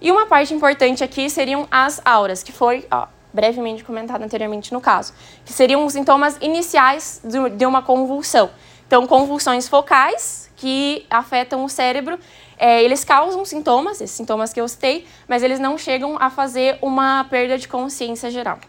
[0.00, 4.80] E uma parte importante aqui seriam as auras, que foi ó, brevemente comentado anteriormente no
[4.80, 5.12] caso,
[5.44, 7.20] que seriam os sintomas iniciais
[7.56, 8.48] de uma convulsão.
[8.86, 12.16] Então, convulsões focais que afetam o cérebro,
[12.56, 16.78] é, eles causam sintomas, esses sintomas que eu citei, mas eles não chegam a fazer
[16.80, 18.60] uma perda de consciência geral.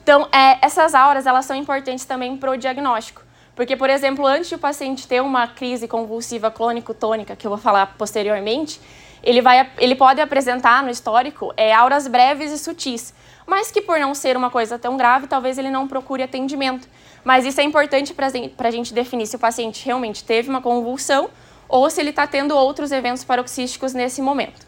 [0.00, 3.25] Então, é, essas auras elas são importantes também para o diagnóstico.
[3.56, 7.96] Porque, por exemplo, antes o paciente ter uma crise convulsiva clônico-tônica, que eu vou falar
[7.96, 8.78] posteriormente,
[9.22, 13.14] ele, vai, ele pode apresentar no histórico é, auras breves e sutis,
[13.46, 16.86] mas que por não ser uma coisa tão grave, talvez ele não procure atendimento.
[17.24, 18.28] Mas isso é importante para
[18.68, 21.30] a gente definir se o paciente realmente teve uma convulsão
[21.66, 24.65] ou se ele está tendo outros eventos paroxísticos nesse momento.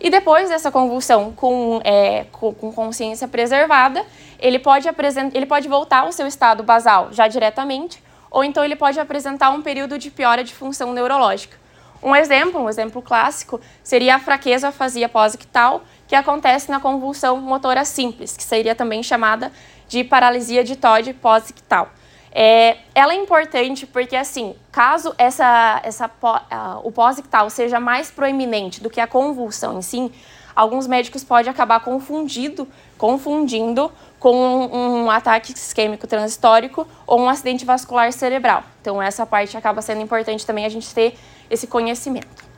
[0.00, 4.02] E depois dessa convulsão com, é, com, consciência preservada,
[4.38, 8.76] ele pode, apresentar, ele pode voltar ao seu estado basal já diretamente, ou então ele
[8.76, 11.58] pode apresentar um período de piora de função neurológica.
[12.02, 17.84] Um exemplo, um exemplo clássico, seria a fraqueza afasia pós-ictal, que acontece na convulsão motora
[17.84, 19.52] simples, que seria também chamada
[19.86, 21.90] de paralisia de TOD pós-ictal.
[22.32, 28.80] É, ela é importante porque, assim, caso essa, essa, uh, o pós-ictal seja mais proeminente
[28.80, 30.12] do que a convulsão em si,
[30.54, 33.90] alguns médicos podem acabar confundido, confundindo
[34.20, 38.62] com um, um ataque isquêmico transtórico ou um acidente vascular cerebral.
[38.80, 41.18] Então, essa parte acaba sendo importante também a gente ter
[41.50, 42.48] esse conhecimento.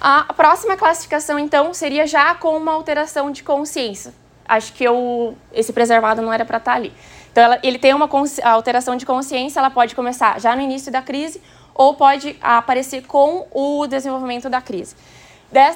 [0.00, 4.14] A próxima classificação, então, seria já com uma alteração de consciência.
[4.46, 6.92] Acho que eu, esse preservado não era para estar tá ali.
[7.38, 8.10] Então, ela, ele tem uma
[8.42, 11.40] alteração de consciência, ela pode começar já no início da crise
[11.72, 14.96] ou pode aparecer com o desenvolvimento da crise.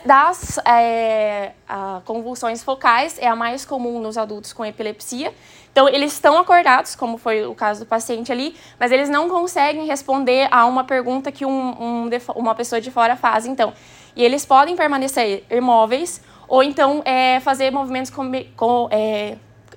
[0.04, 1.52] Das é,
[2.04, 5.32] convulsões focais, é a mais comum nos adultos com epilepsia.
[5.70, 9.86] Então, eles estão acordados, como foi o caso do paciente ali, mas eles não conseguem
[9.86, 13.46] responder a uma pergunta que um, um, uma pessoa de fora faz.
[13.46, 13.72] Então,
[14.16, 19.36] e eles podem permanecer imóveis ou então é, fazer movimentos com, com é,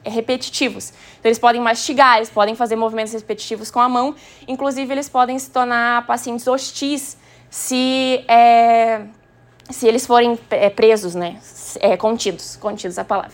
[0.10, 0.94] repetitivos.
[1.20, 4.16] Então, eles podem mastigar, eles podem fazer movimentos repetitivos com a mão.
[4.48, 7.18] Inclusive, eles podem se tornar pacientes hostis
[7.50, 9.02] se é,
[9.70, 11.40] se eles forem é, presos, né,
[11.80, 13.34] é, contidos, contidos a palavra.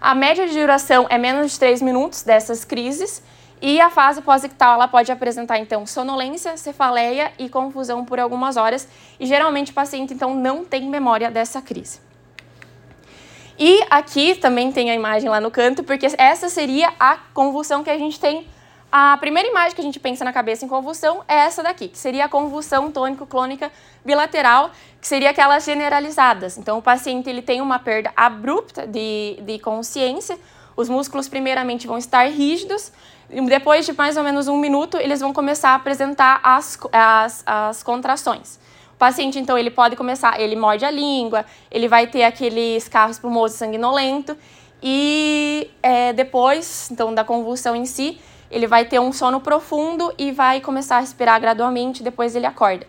[0.00, 3.22] A média de duração é menos de 3 minutos dessas crises
[3.60, 8.88] e a fase pós-ictal ela pode apresentar então sonolência, cefaleia e confusão por algumas horas
[9.20, 12.00] e geralmente o paciente então não tem memória dessa crise.
[13.58, 17.90] E aqui também tem a imagem lá no canto, porque essa seria a convulsão que
[17.90, 18.46] a gente tem
[18.92, 21.96] a primeira imagem que a gente pensa na cabeça em convulsão é essa daqui, que
[21.96, 23.72] seria a convulsão tônico-clônica
[24.04, 26.58] bilateral, que seria aquelas generalizadas.
[26.58, 30.38] Então, o paciente ele tem uma perda abrupta de, de consciência,
[30.76, 32.92] os músculos primeiramente vão estar rígidos,
[33.48, 37.82] depois de mais ou menos um minuto, eles vão começar a apresentar as, as, as
[37.82, 38.60] contrações.
[39.02, 43.56] Paciente, então, ele pode começar, ele morde a língua, ele vai ter aqueles carros espumoso
[43.56, 44.36] sanguinolento,
[44.80, 50.30] e é, depois, então, da convulsão em si, ele vai ter um sono profundo e
[50.30, 52.86] vai começar a respirar gradualmente, depois ele acorda.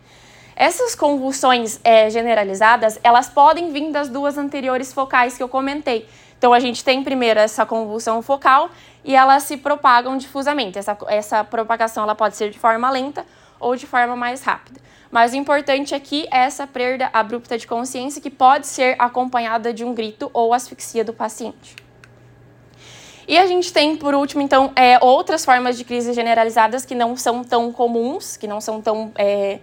[0.55, 6.07] Essas convulsões é, generalizadas, elas podem vir das duas anteriores focais que eu comentei.
[6.37, 8.69] Então, a gente tem primeiro essa convulsão focal
[9.03, 10.77] e elas se propagam difusamente.
[10.77, 13.25] Essa, essa propagação ela pode ser de forma lenta
[13.63, 14.79] ou de forma mais rápida.
[15.09, 19.83] Mas o importante aqui é essa perda abrupta de consciência que pode ser acompanhada de
[19.83, 21.75] um grito ou asfixia do paciente.
[23.27, 27.15] E a gente tem, por último, então, é, outras formas de crise generalizadas que não
[27.15, 29.59] são tão comuns, que não são tão é,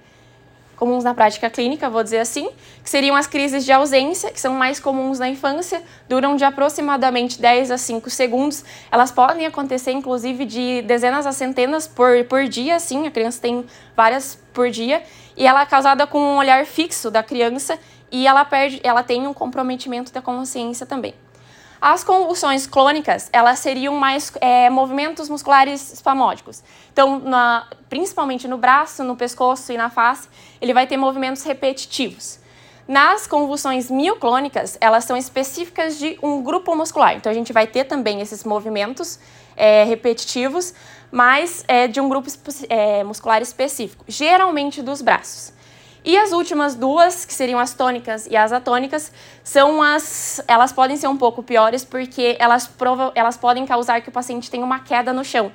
[0.81, 2.49] comuns na prática clínica, vou dizer assim,
[2.83, 7.39] que seriam as crises de ausência, que são mais comuns na infância, duram de aproximadamente
[7.39, 8.65] 10 a 5 segundos.
[8.91, 13.67] Elas podem acontecer, inclusive, de dezenas a centenas por, por dia, assim, a criança tem
[13.95, 15.03] várias por dia,
[15.37, 17.79] e ela é causada com um olhar fixo da criança
[18.11, 21.15] e ela perde, ela tem um comprometimento da consciência também.
[21.81, 26.63] As convulsões clônicas, elas seriam mais é, movimentos musculares espasmódicos.
[26.93, 30.29] Então, na, principalmente no braço, no pescoço e na face,
[30.61, 32.39] ele vai ter movimentos repetitivos.
[32.87, 37.17] Nas convulsões mioclônicas, elas são específicas de um grupo muscular.
[37.17, 39.19] Então, a gente vai ter também esses movimentos
[39.57, 40.75] é, repetitivos,
[41.11, 42.29] mas é, de um grupo
[42.69, 45.59] é, muscular específico, geralmente dos braços.
[46.05, 49.13] E as últimas duas, que seriam as tônicas e as atônicas,
[49.45, 50.43] são as.
[50.49, 54.51] Elas podem ser um pouco piores porque elas, prova, elas podem causar que o paciente
[54.51, 55.53] tenha uma queda no chão.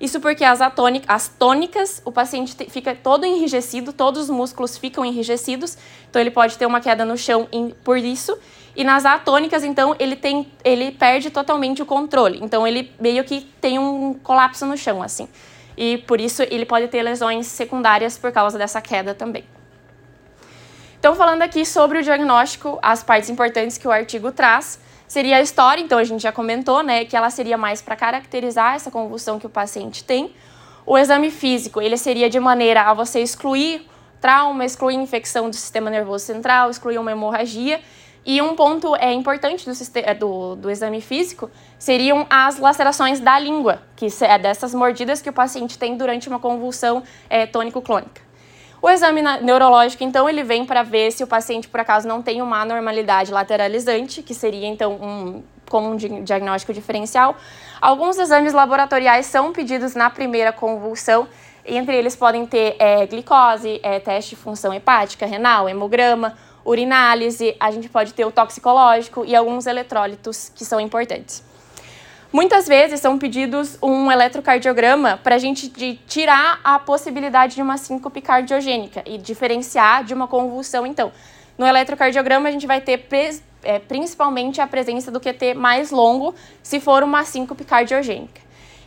[0.00, 5.04] Isso porque as, atônicas, as tônicas, o paciente fica todo enrijecido, todos os músculos ficam
[5.04, 5.78] enrijecidos,
[6.10, 7.48] então ele pode ter uma queda no chão
[7.84, 8.36] por isso.
[8.74, 12.40] E nas atônicas, então, ele, tem, ele perde totalmente o controle.
[12.42, 15.28] Então, ele meio que tem um colapso no chão, assim.
[15.76, 19.44] E por isso ele pode ter lesões secundárias por causa dessa queda também.
[21.02, 25.40] Então, falando aqui sobre o diagnóstico, as partes importantes que o artigo traz seria a
[25.40, 29.36] história, então a gente já comentou, né, que ela seria mais para caracterizar essa convulsão
[29.36, 30.32] que o paciente tem.
[30.86, 33.84] O exame físico, ele seria de maneira a você excluir
[34.20, 37.80] trauma, excluir infecção do sistema nervoso central, excluir uma hemorragia.
[38.24, 41.50] E um ponto é importante do, é, do, do exame físico
[41.80, 46.38] seriam as lacerações da língua, que é dessas mordidas que o paciente tem durante uma
[46.38, 48.30] convulsão é, tônico-clônica.
[48.82, 52.42] O exame neurológico, então, ele vem para ver se o paciente, por acaso, não tem
[52.42, 57.36] uma anormalidade lateralizante, que seria, então, um, como um diagnóstico diferencial.
[57.80, 61.28] Alguns exames laboratoriais são pedidos na primeira convulsão,
[61.64, 67.70] entre eles podem ter é, glicose, é, teste de função hepática, renal, hemograma, urinálise, a
[67.70, 71.51] gente pode ter o toxicológico e alguns eletrólitos que são importantes.
[72.32, 75.68] Muitas vezes são pedidos um eletrocardiograma para a gente
[76.06, 80.86] tirar a possibilidade de uma síncope cardiogênica e diferenciar de uma convulsão.
[80.86, 81.12] Então,
[81.58, 83.06] no eletrocardiograma a gente vai ter
[83.62, 88.40] é, principalmente a presença do QT mais longo se for uma síncope cardiogênica.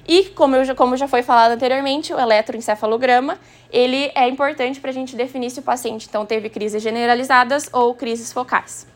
[0.08, 3.40] E, como, eu, como já foi falado anteriormente, o eletroencefalograma,
[3.72, 7.94] ele é importante para a gente definir se o paciente então teve crises generalizadas ou
[7.94, 8.88] crises focais.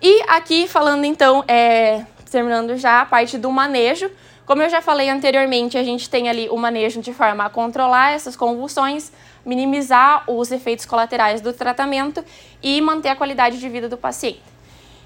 [0.00, 4.10] E aqui falando então é, terminando já a parte do manejo.
[4.46, 8.12] Como eu já falei anteriormente, a gente tem ali o manejo de forma a controlar
[8.12, 9.12] essas convulsões,
[9.44, 12.24] minimizar os efeitos colaterais do tratamento
[12.62, 14.42] e manter a qualidade de vida do paciente.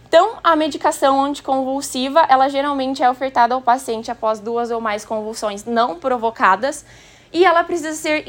[0.06, 5.64] Então, a medicação anticonvulsiva, ela geralmente é ofertada ao paciente após duas ou mais convulsões
[5.64, 6.86] não provocadas
[7.32, 8.24] e ela precisa ser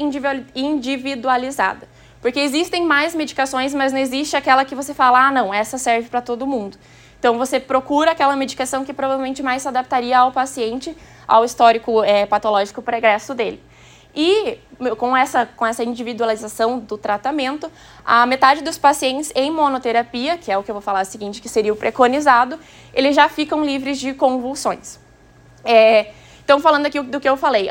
[0.54, 1.88] individualizada.
[2.20, 6.08] Porque existem mais medicações, mas não existe aquela que você fala, ah, não, essa serve
[6.08, 6.76] para todo mundo.
[7.18, 10.96] Então, você procura aquela medicação que provavelmente mais se adaptaria ao paciente,
[11.26, 13.62] ao histórico é, patológico pregresso dele.
[14.14, 14.58] E
[14.96, 17.70] com essa, com essa individualização do tratamento,
[18.04, 21.50] a metade dos pacientes em monoterapia, que é o que eu vou falar seguinte, que
[21.50, 22.58] seria o preconizado,
[22.94, 24.98] eles já ficam livres de convulsões.
[25.62, 26.12] É,
[26.42, 27.68] então, falando aqui do que eu falei,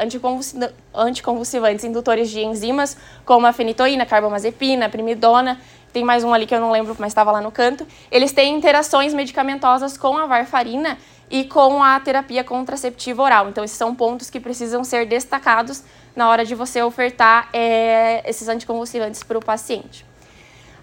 [0.94, 5.60] anticonvulsivantes indutores de enzimas, como a fenitoína, carbamazepina, primidona,
[5.96, 7.88] tem mais um ali que eu não lembro, mas estava lá no canto.
[8.12, 10.98] Eles têm interações medicamentosas com a varfarina
[11.32, 13.48] e com a terapia contraceptiva oral.
[13.48, 15.84] Então, esses são pontos que precisam ser destacados
[16.14, 20.06] na hora de você ofertar é, esses anticonvulsivantes para o paciente.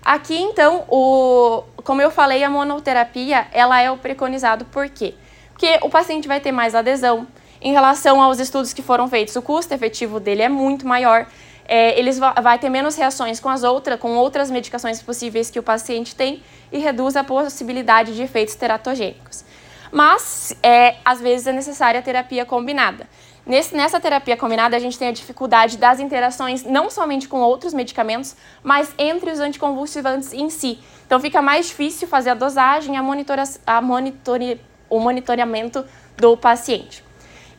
[0.03, 4.65] Aqui, então, o, como eu falei, a monoterapia ela é o preconizado.
[4.65, 5.15] Por quê?
[5.51, 7.27] Porque o paciente vai ter mais adesão.
[7.61, 11.27] Em relação aos estudos que foram feitos, o custo efetivo dele é muito maior
[11.67, 15.63] é, eles vai ter menos reações com as outras, com outras medicações possíveis que o
[15.63, 19.45] paciente tem e reduz a possibilidade de efeitos teratogênicos.
[19.91, 23.07] Mas, é, às vezes, é necessária a terapia combinada.
[23.45, 27.75] Nesse, nessa terapia combinada, a gente tem a dificuldade das interações não somente com outros
[27.75, 30.79] medicamentos, mas entre os anticonvulsivantes em si.
[31.07, 35.85] Então, fica mais difícil fazer a dosagem, a, monitora, a monitori, o monitoramento
[36.17, 37.05] do paciente.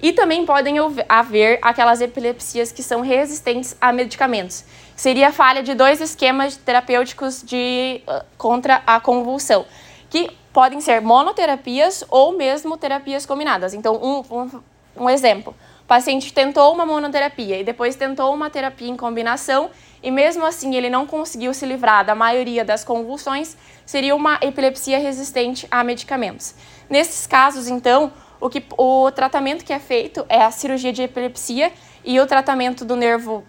[0.03, 0.75] E também podem
[1.07, 4.65] haver aquelas epilepsias que são resistentes a medicamentos.
[4.97, 9.65] Seria a falha de dois esquemas terapêuticos de, uh, contra a convulsão,
[10.09, 13.73] que podem ser monoterapias ou mesmo terapias combinadas.
[13.73, 14.61] Então, um, um,
[15.05, 19.69] um exemplo: o paciente tentou uma monoterapia e depois tentou uma terapia em combinação
[20.03, 24.99] e mesmo assim ele não conseguiu se livrar da maioria das convulsões, seria uma epilepsia
[24.99, 26.55] resistente a medicamentos.
[26.89, 28.11] Nesses casos, então,
[28.43, 31.71] o, que, o tratamento que é feito é a cirurgia de epilepsia
[32.03, 33.45] e o tratamento do nervo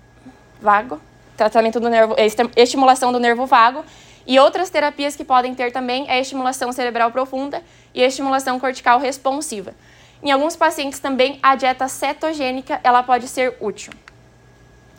[0.60, 1.00] vago,
[1.36, 2.14] tratamento do nervo,
[2.56, 3.84] estimulação do nervo vago,
[4.24, 7.60] e outras terapias que podem ter também é a estimulação cerebral profunda
[7.92, 9.74] e a estimulação cortical responsiva.
[10.22, 13.92] Em alguns pacientes também a dieta cetogênica ela pode ser útil.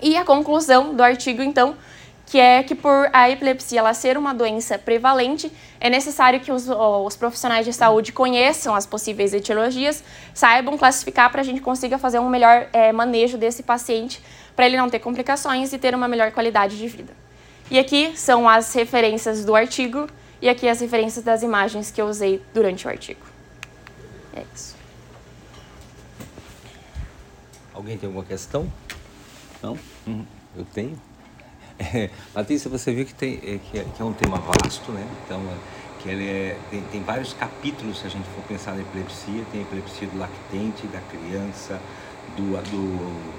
[0.01, 1.77] E a conclusão do artigo então
[2.25, 6.67] que é que por a epilepsia ela ser uma doença prevalente, é necessário que os,
[6.67, 10.03] os profissionais de saúde conheçam as possíveis etiologias,
[10.33, 14.21] saibam classificar para a gente consiga fazer um melhor é, manejo desse paciente,
[14.55, 17.13] para ele não ter complicações e ter uma melhor qualidade de vida.
[17.69, 20.07] E aqui são as referências do artigo
[20.41, 23.21] e aqui as referências das imagens que eu usei durante o artigo.
[24.35, 24.75] É isso.
[27.73, 28.71] Alguém tem alguma questão?
[29.61, 29.77] Não?
[30.07, 30.25] Uhum.
[30.55, 30.99] Eu tenho.
[31.79, 35.05] É, Patrícia, você viu que, tem, é, que, é, que, é, um tema vasto, né?
[35.25, 38.81] Então, é, que ele é, tem, tem, vários capítulos se a gente for pensar na
[38.81, 39.43] epilepsia.
[39.51, 41.81] Tem a epilepsia do lactente, da criança,
[42.37, 43.31] do, do,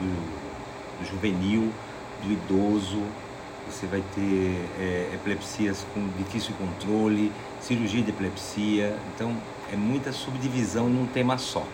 [0.00, 1.72] do, do juvenil,
[2.22, 3.02] do idoso.
[3.70, 8.96] Você vai ter é, epilepsias com difícil controle, cirurgia de epilepsia.
[9.14, 9.34] Então,
[9.72, 11.66] é muita subdivisão num tema só.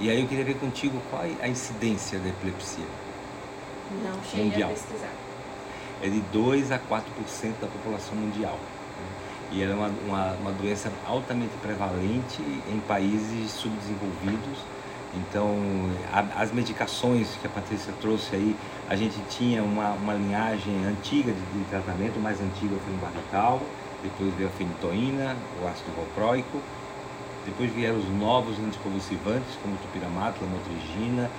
[0.00, 2.84] E aí eu queria ver contigo qual é a incidência da epilepsia.
[4.02, 4.70] Não cheguei mundial.
[4.70, 5.21] a pesquisar
[6.02, 6.80] é de 2 a 4%
[7.60, 8.58] da população mundial.
[9.52, 14.58] E ela é uma, uma, uma, doença altamente prevalente em países subdesenvolvidos.
[15.14, 15.54] Então,
[16.10, 18.56] a, as medicações que a Patrícia trouxe aí,
[18.88, 23.60] a gente tinha uma, uma linhagem antiga de, de tratamento, mais antiga foi o barbital,
[24.02, 26.60] depois veio a fenitoína, o ácido valproico,
[27.44, 31.30] depois vieram os novos anticonvulsivantes, como o topiramato, a lamotrigina,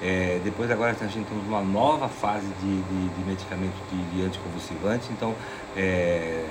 [0.00, 4.22] É, depois agora a gente tem uma nova fase de, de, de medicamento de, de
[4.24, 5.34] anticonvulsivante, então
[5.76, 6.44] é,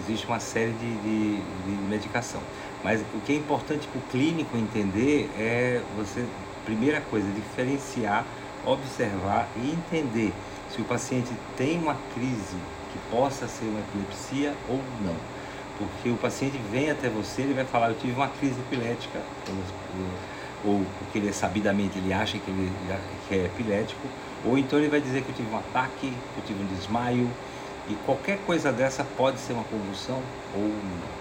[0.00, 2.40] existe uma série de, de, de, medicação.
[2.84, 6.26] Mas o que é importante para o clínico entender é você,
[6.66, 8.24] primeira coisa, diferenciar,
[8.66, 10.32] observar e entender
[10.70, 12.56] se o paciente tem uma crise
[12.92, 15.16] que possa ser uma epilepsia ou não.
[15.78, 19.20] Porque o paciente vem até você, ele vai falar, eu tive uma crise epilética,
[20.64, 22.70] ou porque ele sabidamente ele acha que ele
[23.28, 24.08] que é epilético,
[24.44, 27.28] ou então ele vai dizer que eu tive um ataque, que eu tive um desmaio,
[27.88, 30.22] e qualquer coisa dessa pode ser uma convulsão
[30.54, 31.20] ou não.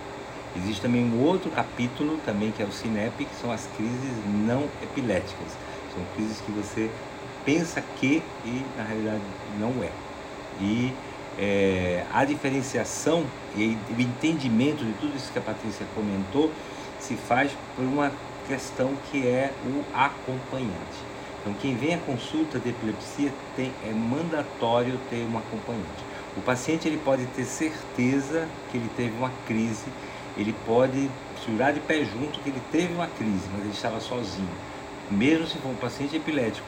[0.55, 4.13] Existe também um outro capítulo também que é o SINEP, que são as crises
[4.45, 5.47] não epiléticas.
[5.93, 6.89] São crises que você
[7.45, 9.21] pensa que e na realidade
[9.59, 9.89] não é.
[10.61, 10.91] E
[11.37, 13.23] é, a diferenciação
[13.55, 16.51] e o entendimento de tudo isso que a Patrícia comentou
[16.99, 18.11] se faz por uma
[18.49, 20.97] questão que é o acompanhante.
[21.39, 26.03] Então, quem vem à consulta de epilepsia tem, é mandatório ter um acompanhante.
[26.35, 29.85] O paciente ele pode ter certeza que ele teve uma crise,
[30.35, 31.09] ele pode
[31.45, 34.49] jurar de pé junto que ele teve uma crise, mas ele estava sozinho.
[35.11, 36.67] Mesmo se for um paciente epilético,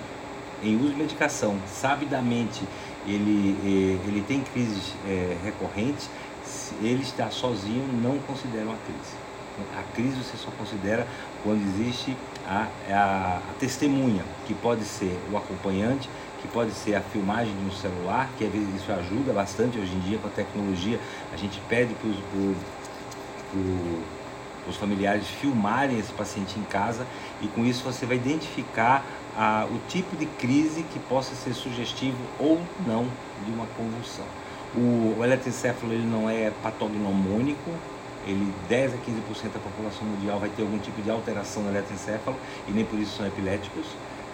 [0.63, 2.61] em uso de medicação, sabidamente
[3.07, 6.09] ele, eh, ele tem crises é, recorrentes,
[6.81, 9.30] ele está sozinho, não considera uma crise.
[9.77, 11.07] A crise você só considera
[11.43, 12.15] quando existe
[12.47, 16.09] a, a, a testemunha, que pode ser o acompanhante,
[16.41, 19.93] que pode ser a filmagem de um celular, que às vezes isso ajuda bastante hoje
[19.93, 20.99] em dia com a tecnologia.
[21.31, 22.09] A gente pede para
[24.67, 27.05] os familiares filmarem esse paciente em casa
[27.41, 29.05] e com isso você vai identificar
[29.37, 33.05] a, o tipo de crise que possa ser sugestivo ou não
[33.45, 34.25] de uma convulsão.
[34.75, 37.71] O, o eletroencefalo ele não é patognomônico,
[38.25, 42.37] ele 10 a 15% da população mundial vai ter algum tipo de alteração no eletroencefalo
[42.67, 43.85] e nem por isso são epiléticos,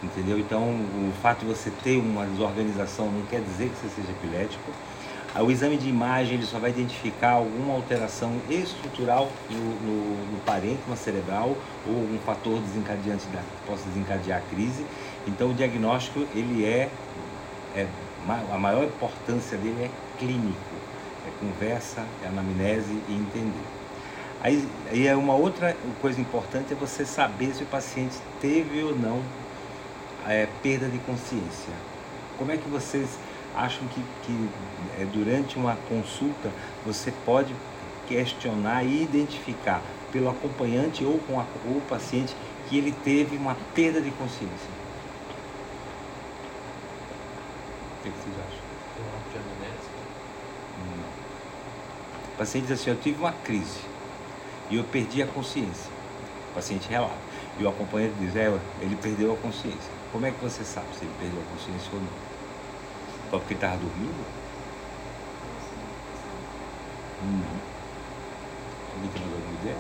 [0.03, 0.38] entendeu?
[0.39, 4.71] Então, o fato de você ter uma desorganização não quer dizer que você seja epilético.
[5.39, 10.95] O exame de imagem ele só vai identificar alguma alteração estrutural no, no, no parênquima
[10.95, 14.83] cerebral ou algum fator desencadeante da, que possa desencadear a crise.
[15.27, 16.89] Então, o diagnóstico ele é,
[17.75, 17.88] é
[18.51, 20.75] a maior importância dele é clínico,
[21.39, 23.77] conversa, é anamnese e entender.
[24.41, 28.95] Aí, aí é uma outra coisa importante é você saber se o paciente teve ou
[28.95, 29.21] não
[30.27, 31.73] é, perda de consciência.
[32.38, 33.17] Como é que vocês
[33.55, 34.49] acham que, que
[35.01, 36.51] é, durante uma consulta
[36.85, 37.55] você pode
[38.07, 39.81] questionar e identificar
[40.11, 42.35] pelo acompanhante ou com a, ou o paciente
[42.69, 44.69] que ele teve uma perda de consciência?
[47.99, 48.67] O que, que vocês acham?
[50.77, 51.17] Não.
[52.38, 53.79] O paciente diz assim, eu tive uma crise
[54.69, 55.89] e eu perdi a consciência.
[56.51, 57.17] O paciente relata.
[57.57, 59.91] E o acompanhante diz, é, ele perdeu a consciência.
[60.11, 62.07] Como é que você sabe se ele perdeu a consciência ou não?
[63.31, 64.25] Só porque ele estava dormindo?
[67.23, 67.59] Não.
[68.93, 69.77] Alguém tem mais alguma ideia?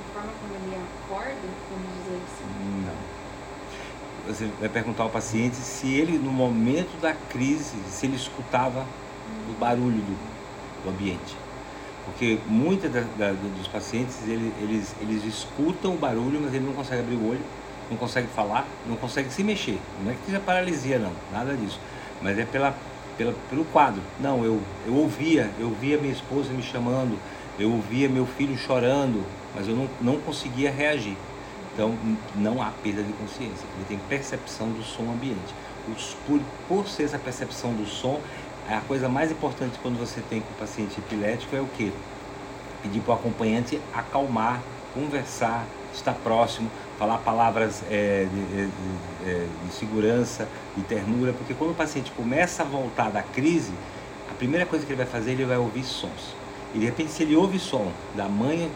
[0.00, 2.86] A forma como ele acorda, vamos dizer assim?
[2.86, 4.32] Não.
[4.32, 8.86] Você vai perguntar ao paciente se ele, no momento da crise, se ele escutava
[9.50, 10.16] o barulho do,
[10.82, 11.36] do ambiente.
[12.08, 17.16] Porque muitos dos pacientes, eles, eles, eles escutam o barulho, mas ele não consegue abrir
[17.16, 17.40] o olho,
[17.90, 19.78] não consegue falar, não consegue se mexer.
[20.02, 21.78] Não é que seja paralisia, não, nada disso.
[22.22, 22.74] Mas é pela,
[23.16, 24.00] pela, pelo quadro.
[24.18, 27.18] Não, eu, eu ouvia, eu ouvia minha esposa me chamando,
[27.58, 29.22] eu ouvia meu filho chorando,
[29.54, 31.16] mas eu não, não conseguia reagir.
[31.74, 31.94] Então,
[32.34, 33.66] não há perda de consciência.
[33.76, 35.54] Ele tem percepção do som ambiente.
[36.26, 38.20] Por, por ser essa percepção do som,
[38.76, 41.92] a coisa mais importante quando você tem com o paciente epilético é o que?
[42.82, 44.60] Pedir para o acompanhante acalmar,
[44.92, 45.64] conversar,
[45.94, 48.70] estar próximo, falar palavras é, de, de,
[49.26, 53.72] é, de, segurança, de ternura, porque quando o paciente começa a voltar da crise,
[54.30, 56.36] a primeira coisa que ele vai fazer, ele vai ouvir sons.
[56.74, 58.70] E de repente, se ele ouve som da mãe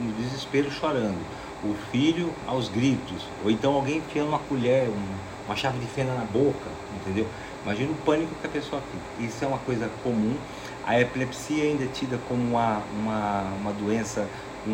[0.00, 1.18] no desespero chorando,
[1.64, 5.14] o filho aos gritos, ou então alguém enfiando uma colher, um,
[5.46, 6.70] uma chave de fenda na boca,
[7.00, 7.26] entendeu?
[7.64, 9.26] Imagina o pânico que a pessoa fica.
[9.28, 10.36] Isso é uma coisa comum.
[10.84, 14.26] A epilepsia ainda é tida como uma, uma, uma doença
[14.64, 14.70] com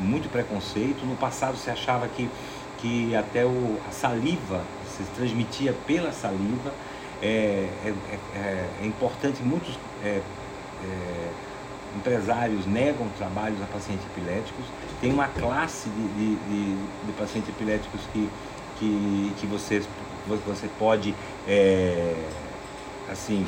[0.00, 1.06] muito preconceito.
[1.06, 2.28] No passado se achava que,
[2.78, 4.62] que até o, a saliva
[4.96, 6.72] se transmitia pela saliva.
[7.22, 7.94] É, é,
[8.34, 10.20] é, é importante, muitos é,
[10.84, 11.30] é,
[11.96, 14.64] empresários negam trabalhos a pacientes epiléticos.
[15.00, 18.28] Tem uma classe de, de, de, de pacientes epiléticos que,
[18.78, 19.86] que, que vocês
[20.36, 21.14] você pode
[21.46, 22.14] é,
[23.10, 23.46] assim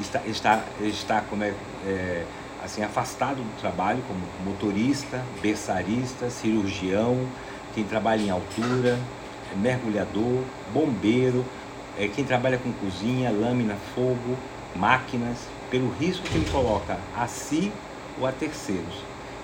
[0.00, 1.54] estar, estar, estar como é,
[1.86, 2.24] é,
[2.62, 7.26] assim afastado do trabalho como motorista, berçarista, cirurgião,
[7.74, 8.98] quem trabalha em altura,
[9.56, 11.44] mergulhador, bombeiro,
[11.98, 14.36] é, quem trabalha com cozinha, lâmina, fogo,
[14.74, 15.38] máquinas,
[15.70, 17.70] pelo risco que ele coloca a si
[18.18, 19.02] ou a terceiros.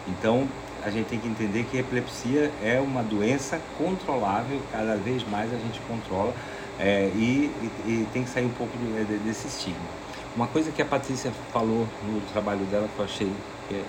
[0.08, 0.48] Então,
[0.82, 5.52] a gente tem que entender que a epilepsia é uma doença controlável, cada vez mais
[5.52, 6.34] a gente controla
[6.78, 10.00] é, e, e, e, tem que sair um pouco do, de, desse estigma.
[10.34, 13.32] Uma coisa que a Patrícia falou no trabalho dela que eu achei
[13.68, 13.84] que é,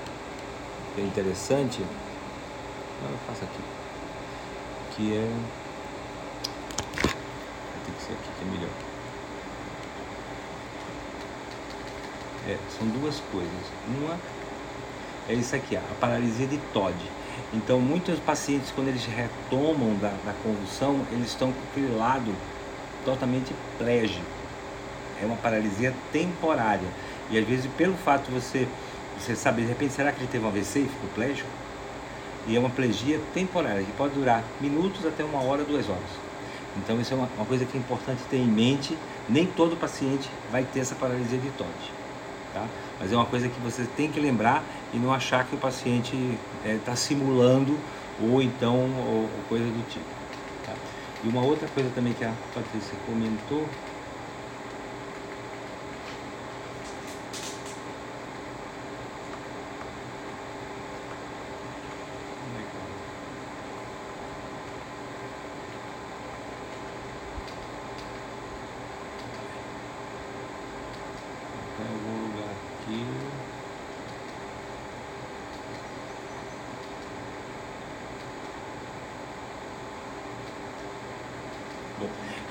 [0.95, 3.61] que é interessante, eu faço aqui,
[4.95, 5.31] que é.
[7.85, 8.69] Tem que ser aqui que é melhor.
[12.47, 13.51] É, são duas coisas.
[13.87, 14.17] Uma
[15.29, 16.95] é isso aqui, a paralisia de Todd.
[17.53, 22.33] Então, muitos pacientes, quando eles retomam da, da convulsão, eles estão com aquele lado
[23.05, 24.25] totalmente plégico.
[25.21, 26.87] É uma paralisia temporária.
[27.29, 28.67] E às vezes, pelo fato de você,
[29.17, 31.49] você saber, de repente, será que ele teve um AVC e ficou plégico?
[32.47, 36.01] E é uma plegia temporária, que pode durar minutos até uma hora, duas horas.
[36.77, 38.97] Então, isso é uma, uma coisa que é importante ter em mente.
[39.29, 41.69] Nem todo paciente vai ter essa paralisia de Todd.
[42.53, 42.65] Tá?
[42.99, 46.15] Mas é uma coisa que você tem que lembrar e não achar que o paciente
[46.65, 47.77] está é, simulando
[48.21, 50.20] ou então ou, ou coisa do tipo.
[51.21, 53.81] E uma outra coisa também que a Patrícia comentou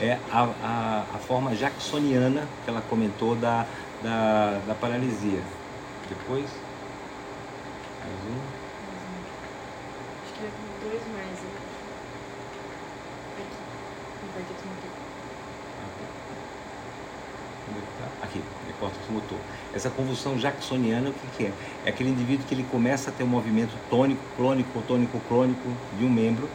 [0.01, 3.67] é a, a, a, forma jacksoniana que ela comentou da,
[4.03, 5.41] da, da paralisia.
[6.09, 6.47] Depois,
[8.01, 8.41] mais um.
[10.25, 10.51] Acho que vai
[10.83, 11.41] dois mais.
[11.41, 11.51] Né?
[15.85, 16.05] Aqui.
[17.99, 18.09] Tá?
[18.23, 18.43] Aqui,
[18.81, 19.39] córtex motor.
[19.75, 21.53] Essa convulsão jacksoniana, o que, que é?
[21.85, 26.05] É aquele indivíduo que ele começa a ter um movimento tônico, clônico, tônico, clônico de
[26.05, 26.49] um membro,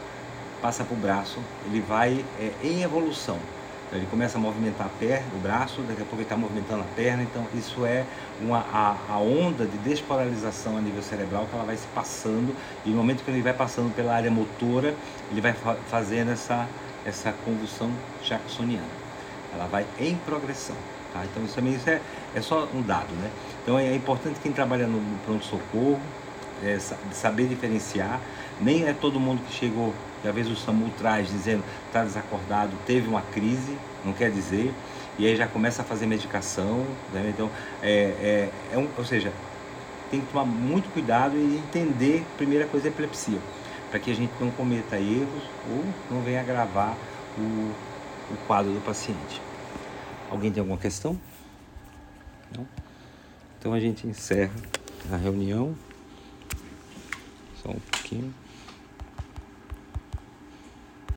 [0.66, 1.38] passa para o braço,
[1.68, 3.38] ele vai é, em evolução.
[3.86, 6.82] Então, ele começa a movimentar a perna, o braço, daqui a pouco ele está movimentando
[6.82, 7.22] a perna.
[7.22, 8.03] Então, isso é
[8.41, 12.55] uma, a, a, onda de despolarização a nível cerebral que ela vai se passando.
[12.84, 14.95] E no momento que ele vai passando pela área motora,
[15.30, 16.68] ele vai fa fazendo essa,
[17.05, 17.91] essa convulsão
[18.24, 18.88] jacksoniana.
[19.53, 20.76] Ela vai em progressão.
[21.13, 21.24] Tá?
[21.26, 22.01] Então, isso também isso é,
[22.34, 23.13] é só um dado.
[23.22, 23.30] Né?
[23.61, 25.99] Então, é importante quem trabalha no, no pronto-socorro
[26.63, 26.80] é,
[27.11, 28.20] saber diferenciar.
[28.59, 29.93] Nem é todo mundo que chegou
[30.24, 34.74] às vezes o SAMU traz dizendo está desacordado, teve uma crise, não quer dizer,
[35.18, 37.32] e aí já começa a fazer medicação, né?
[37.34, 37.49] então,
[37.82, 39.32] é, é, é um, ou seja,
[40.11, 43.39] tem que tomar muito cuidado e entender, primeira coisa, a epilepsia,
[43.89, 46.95] para que a gente não cometa erros ou não venha agravar
[47.38, 47.72] o,
[48.32, 49.41] o quadro do paciente.
[50.30, 51.20] Alguém tem alguma questão?
[52.55, 52.68] Não?
[53.57, 54.53] Então a gente encerra
[55.11, 55.76] a reunião.
[57.61, 58.34] Só um pouquinho.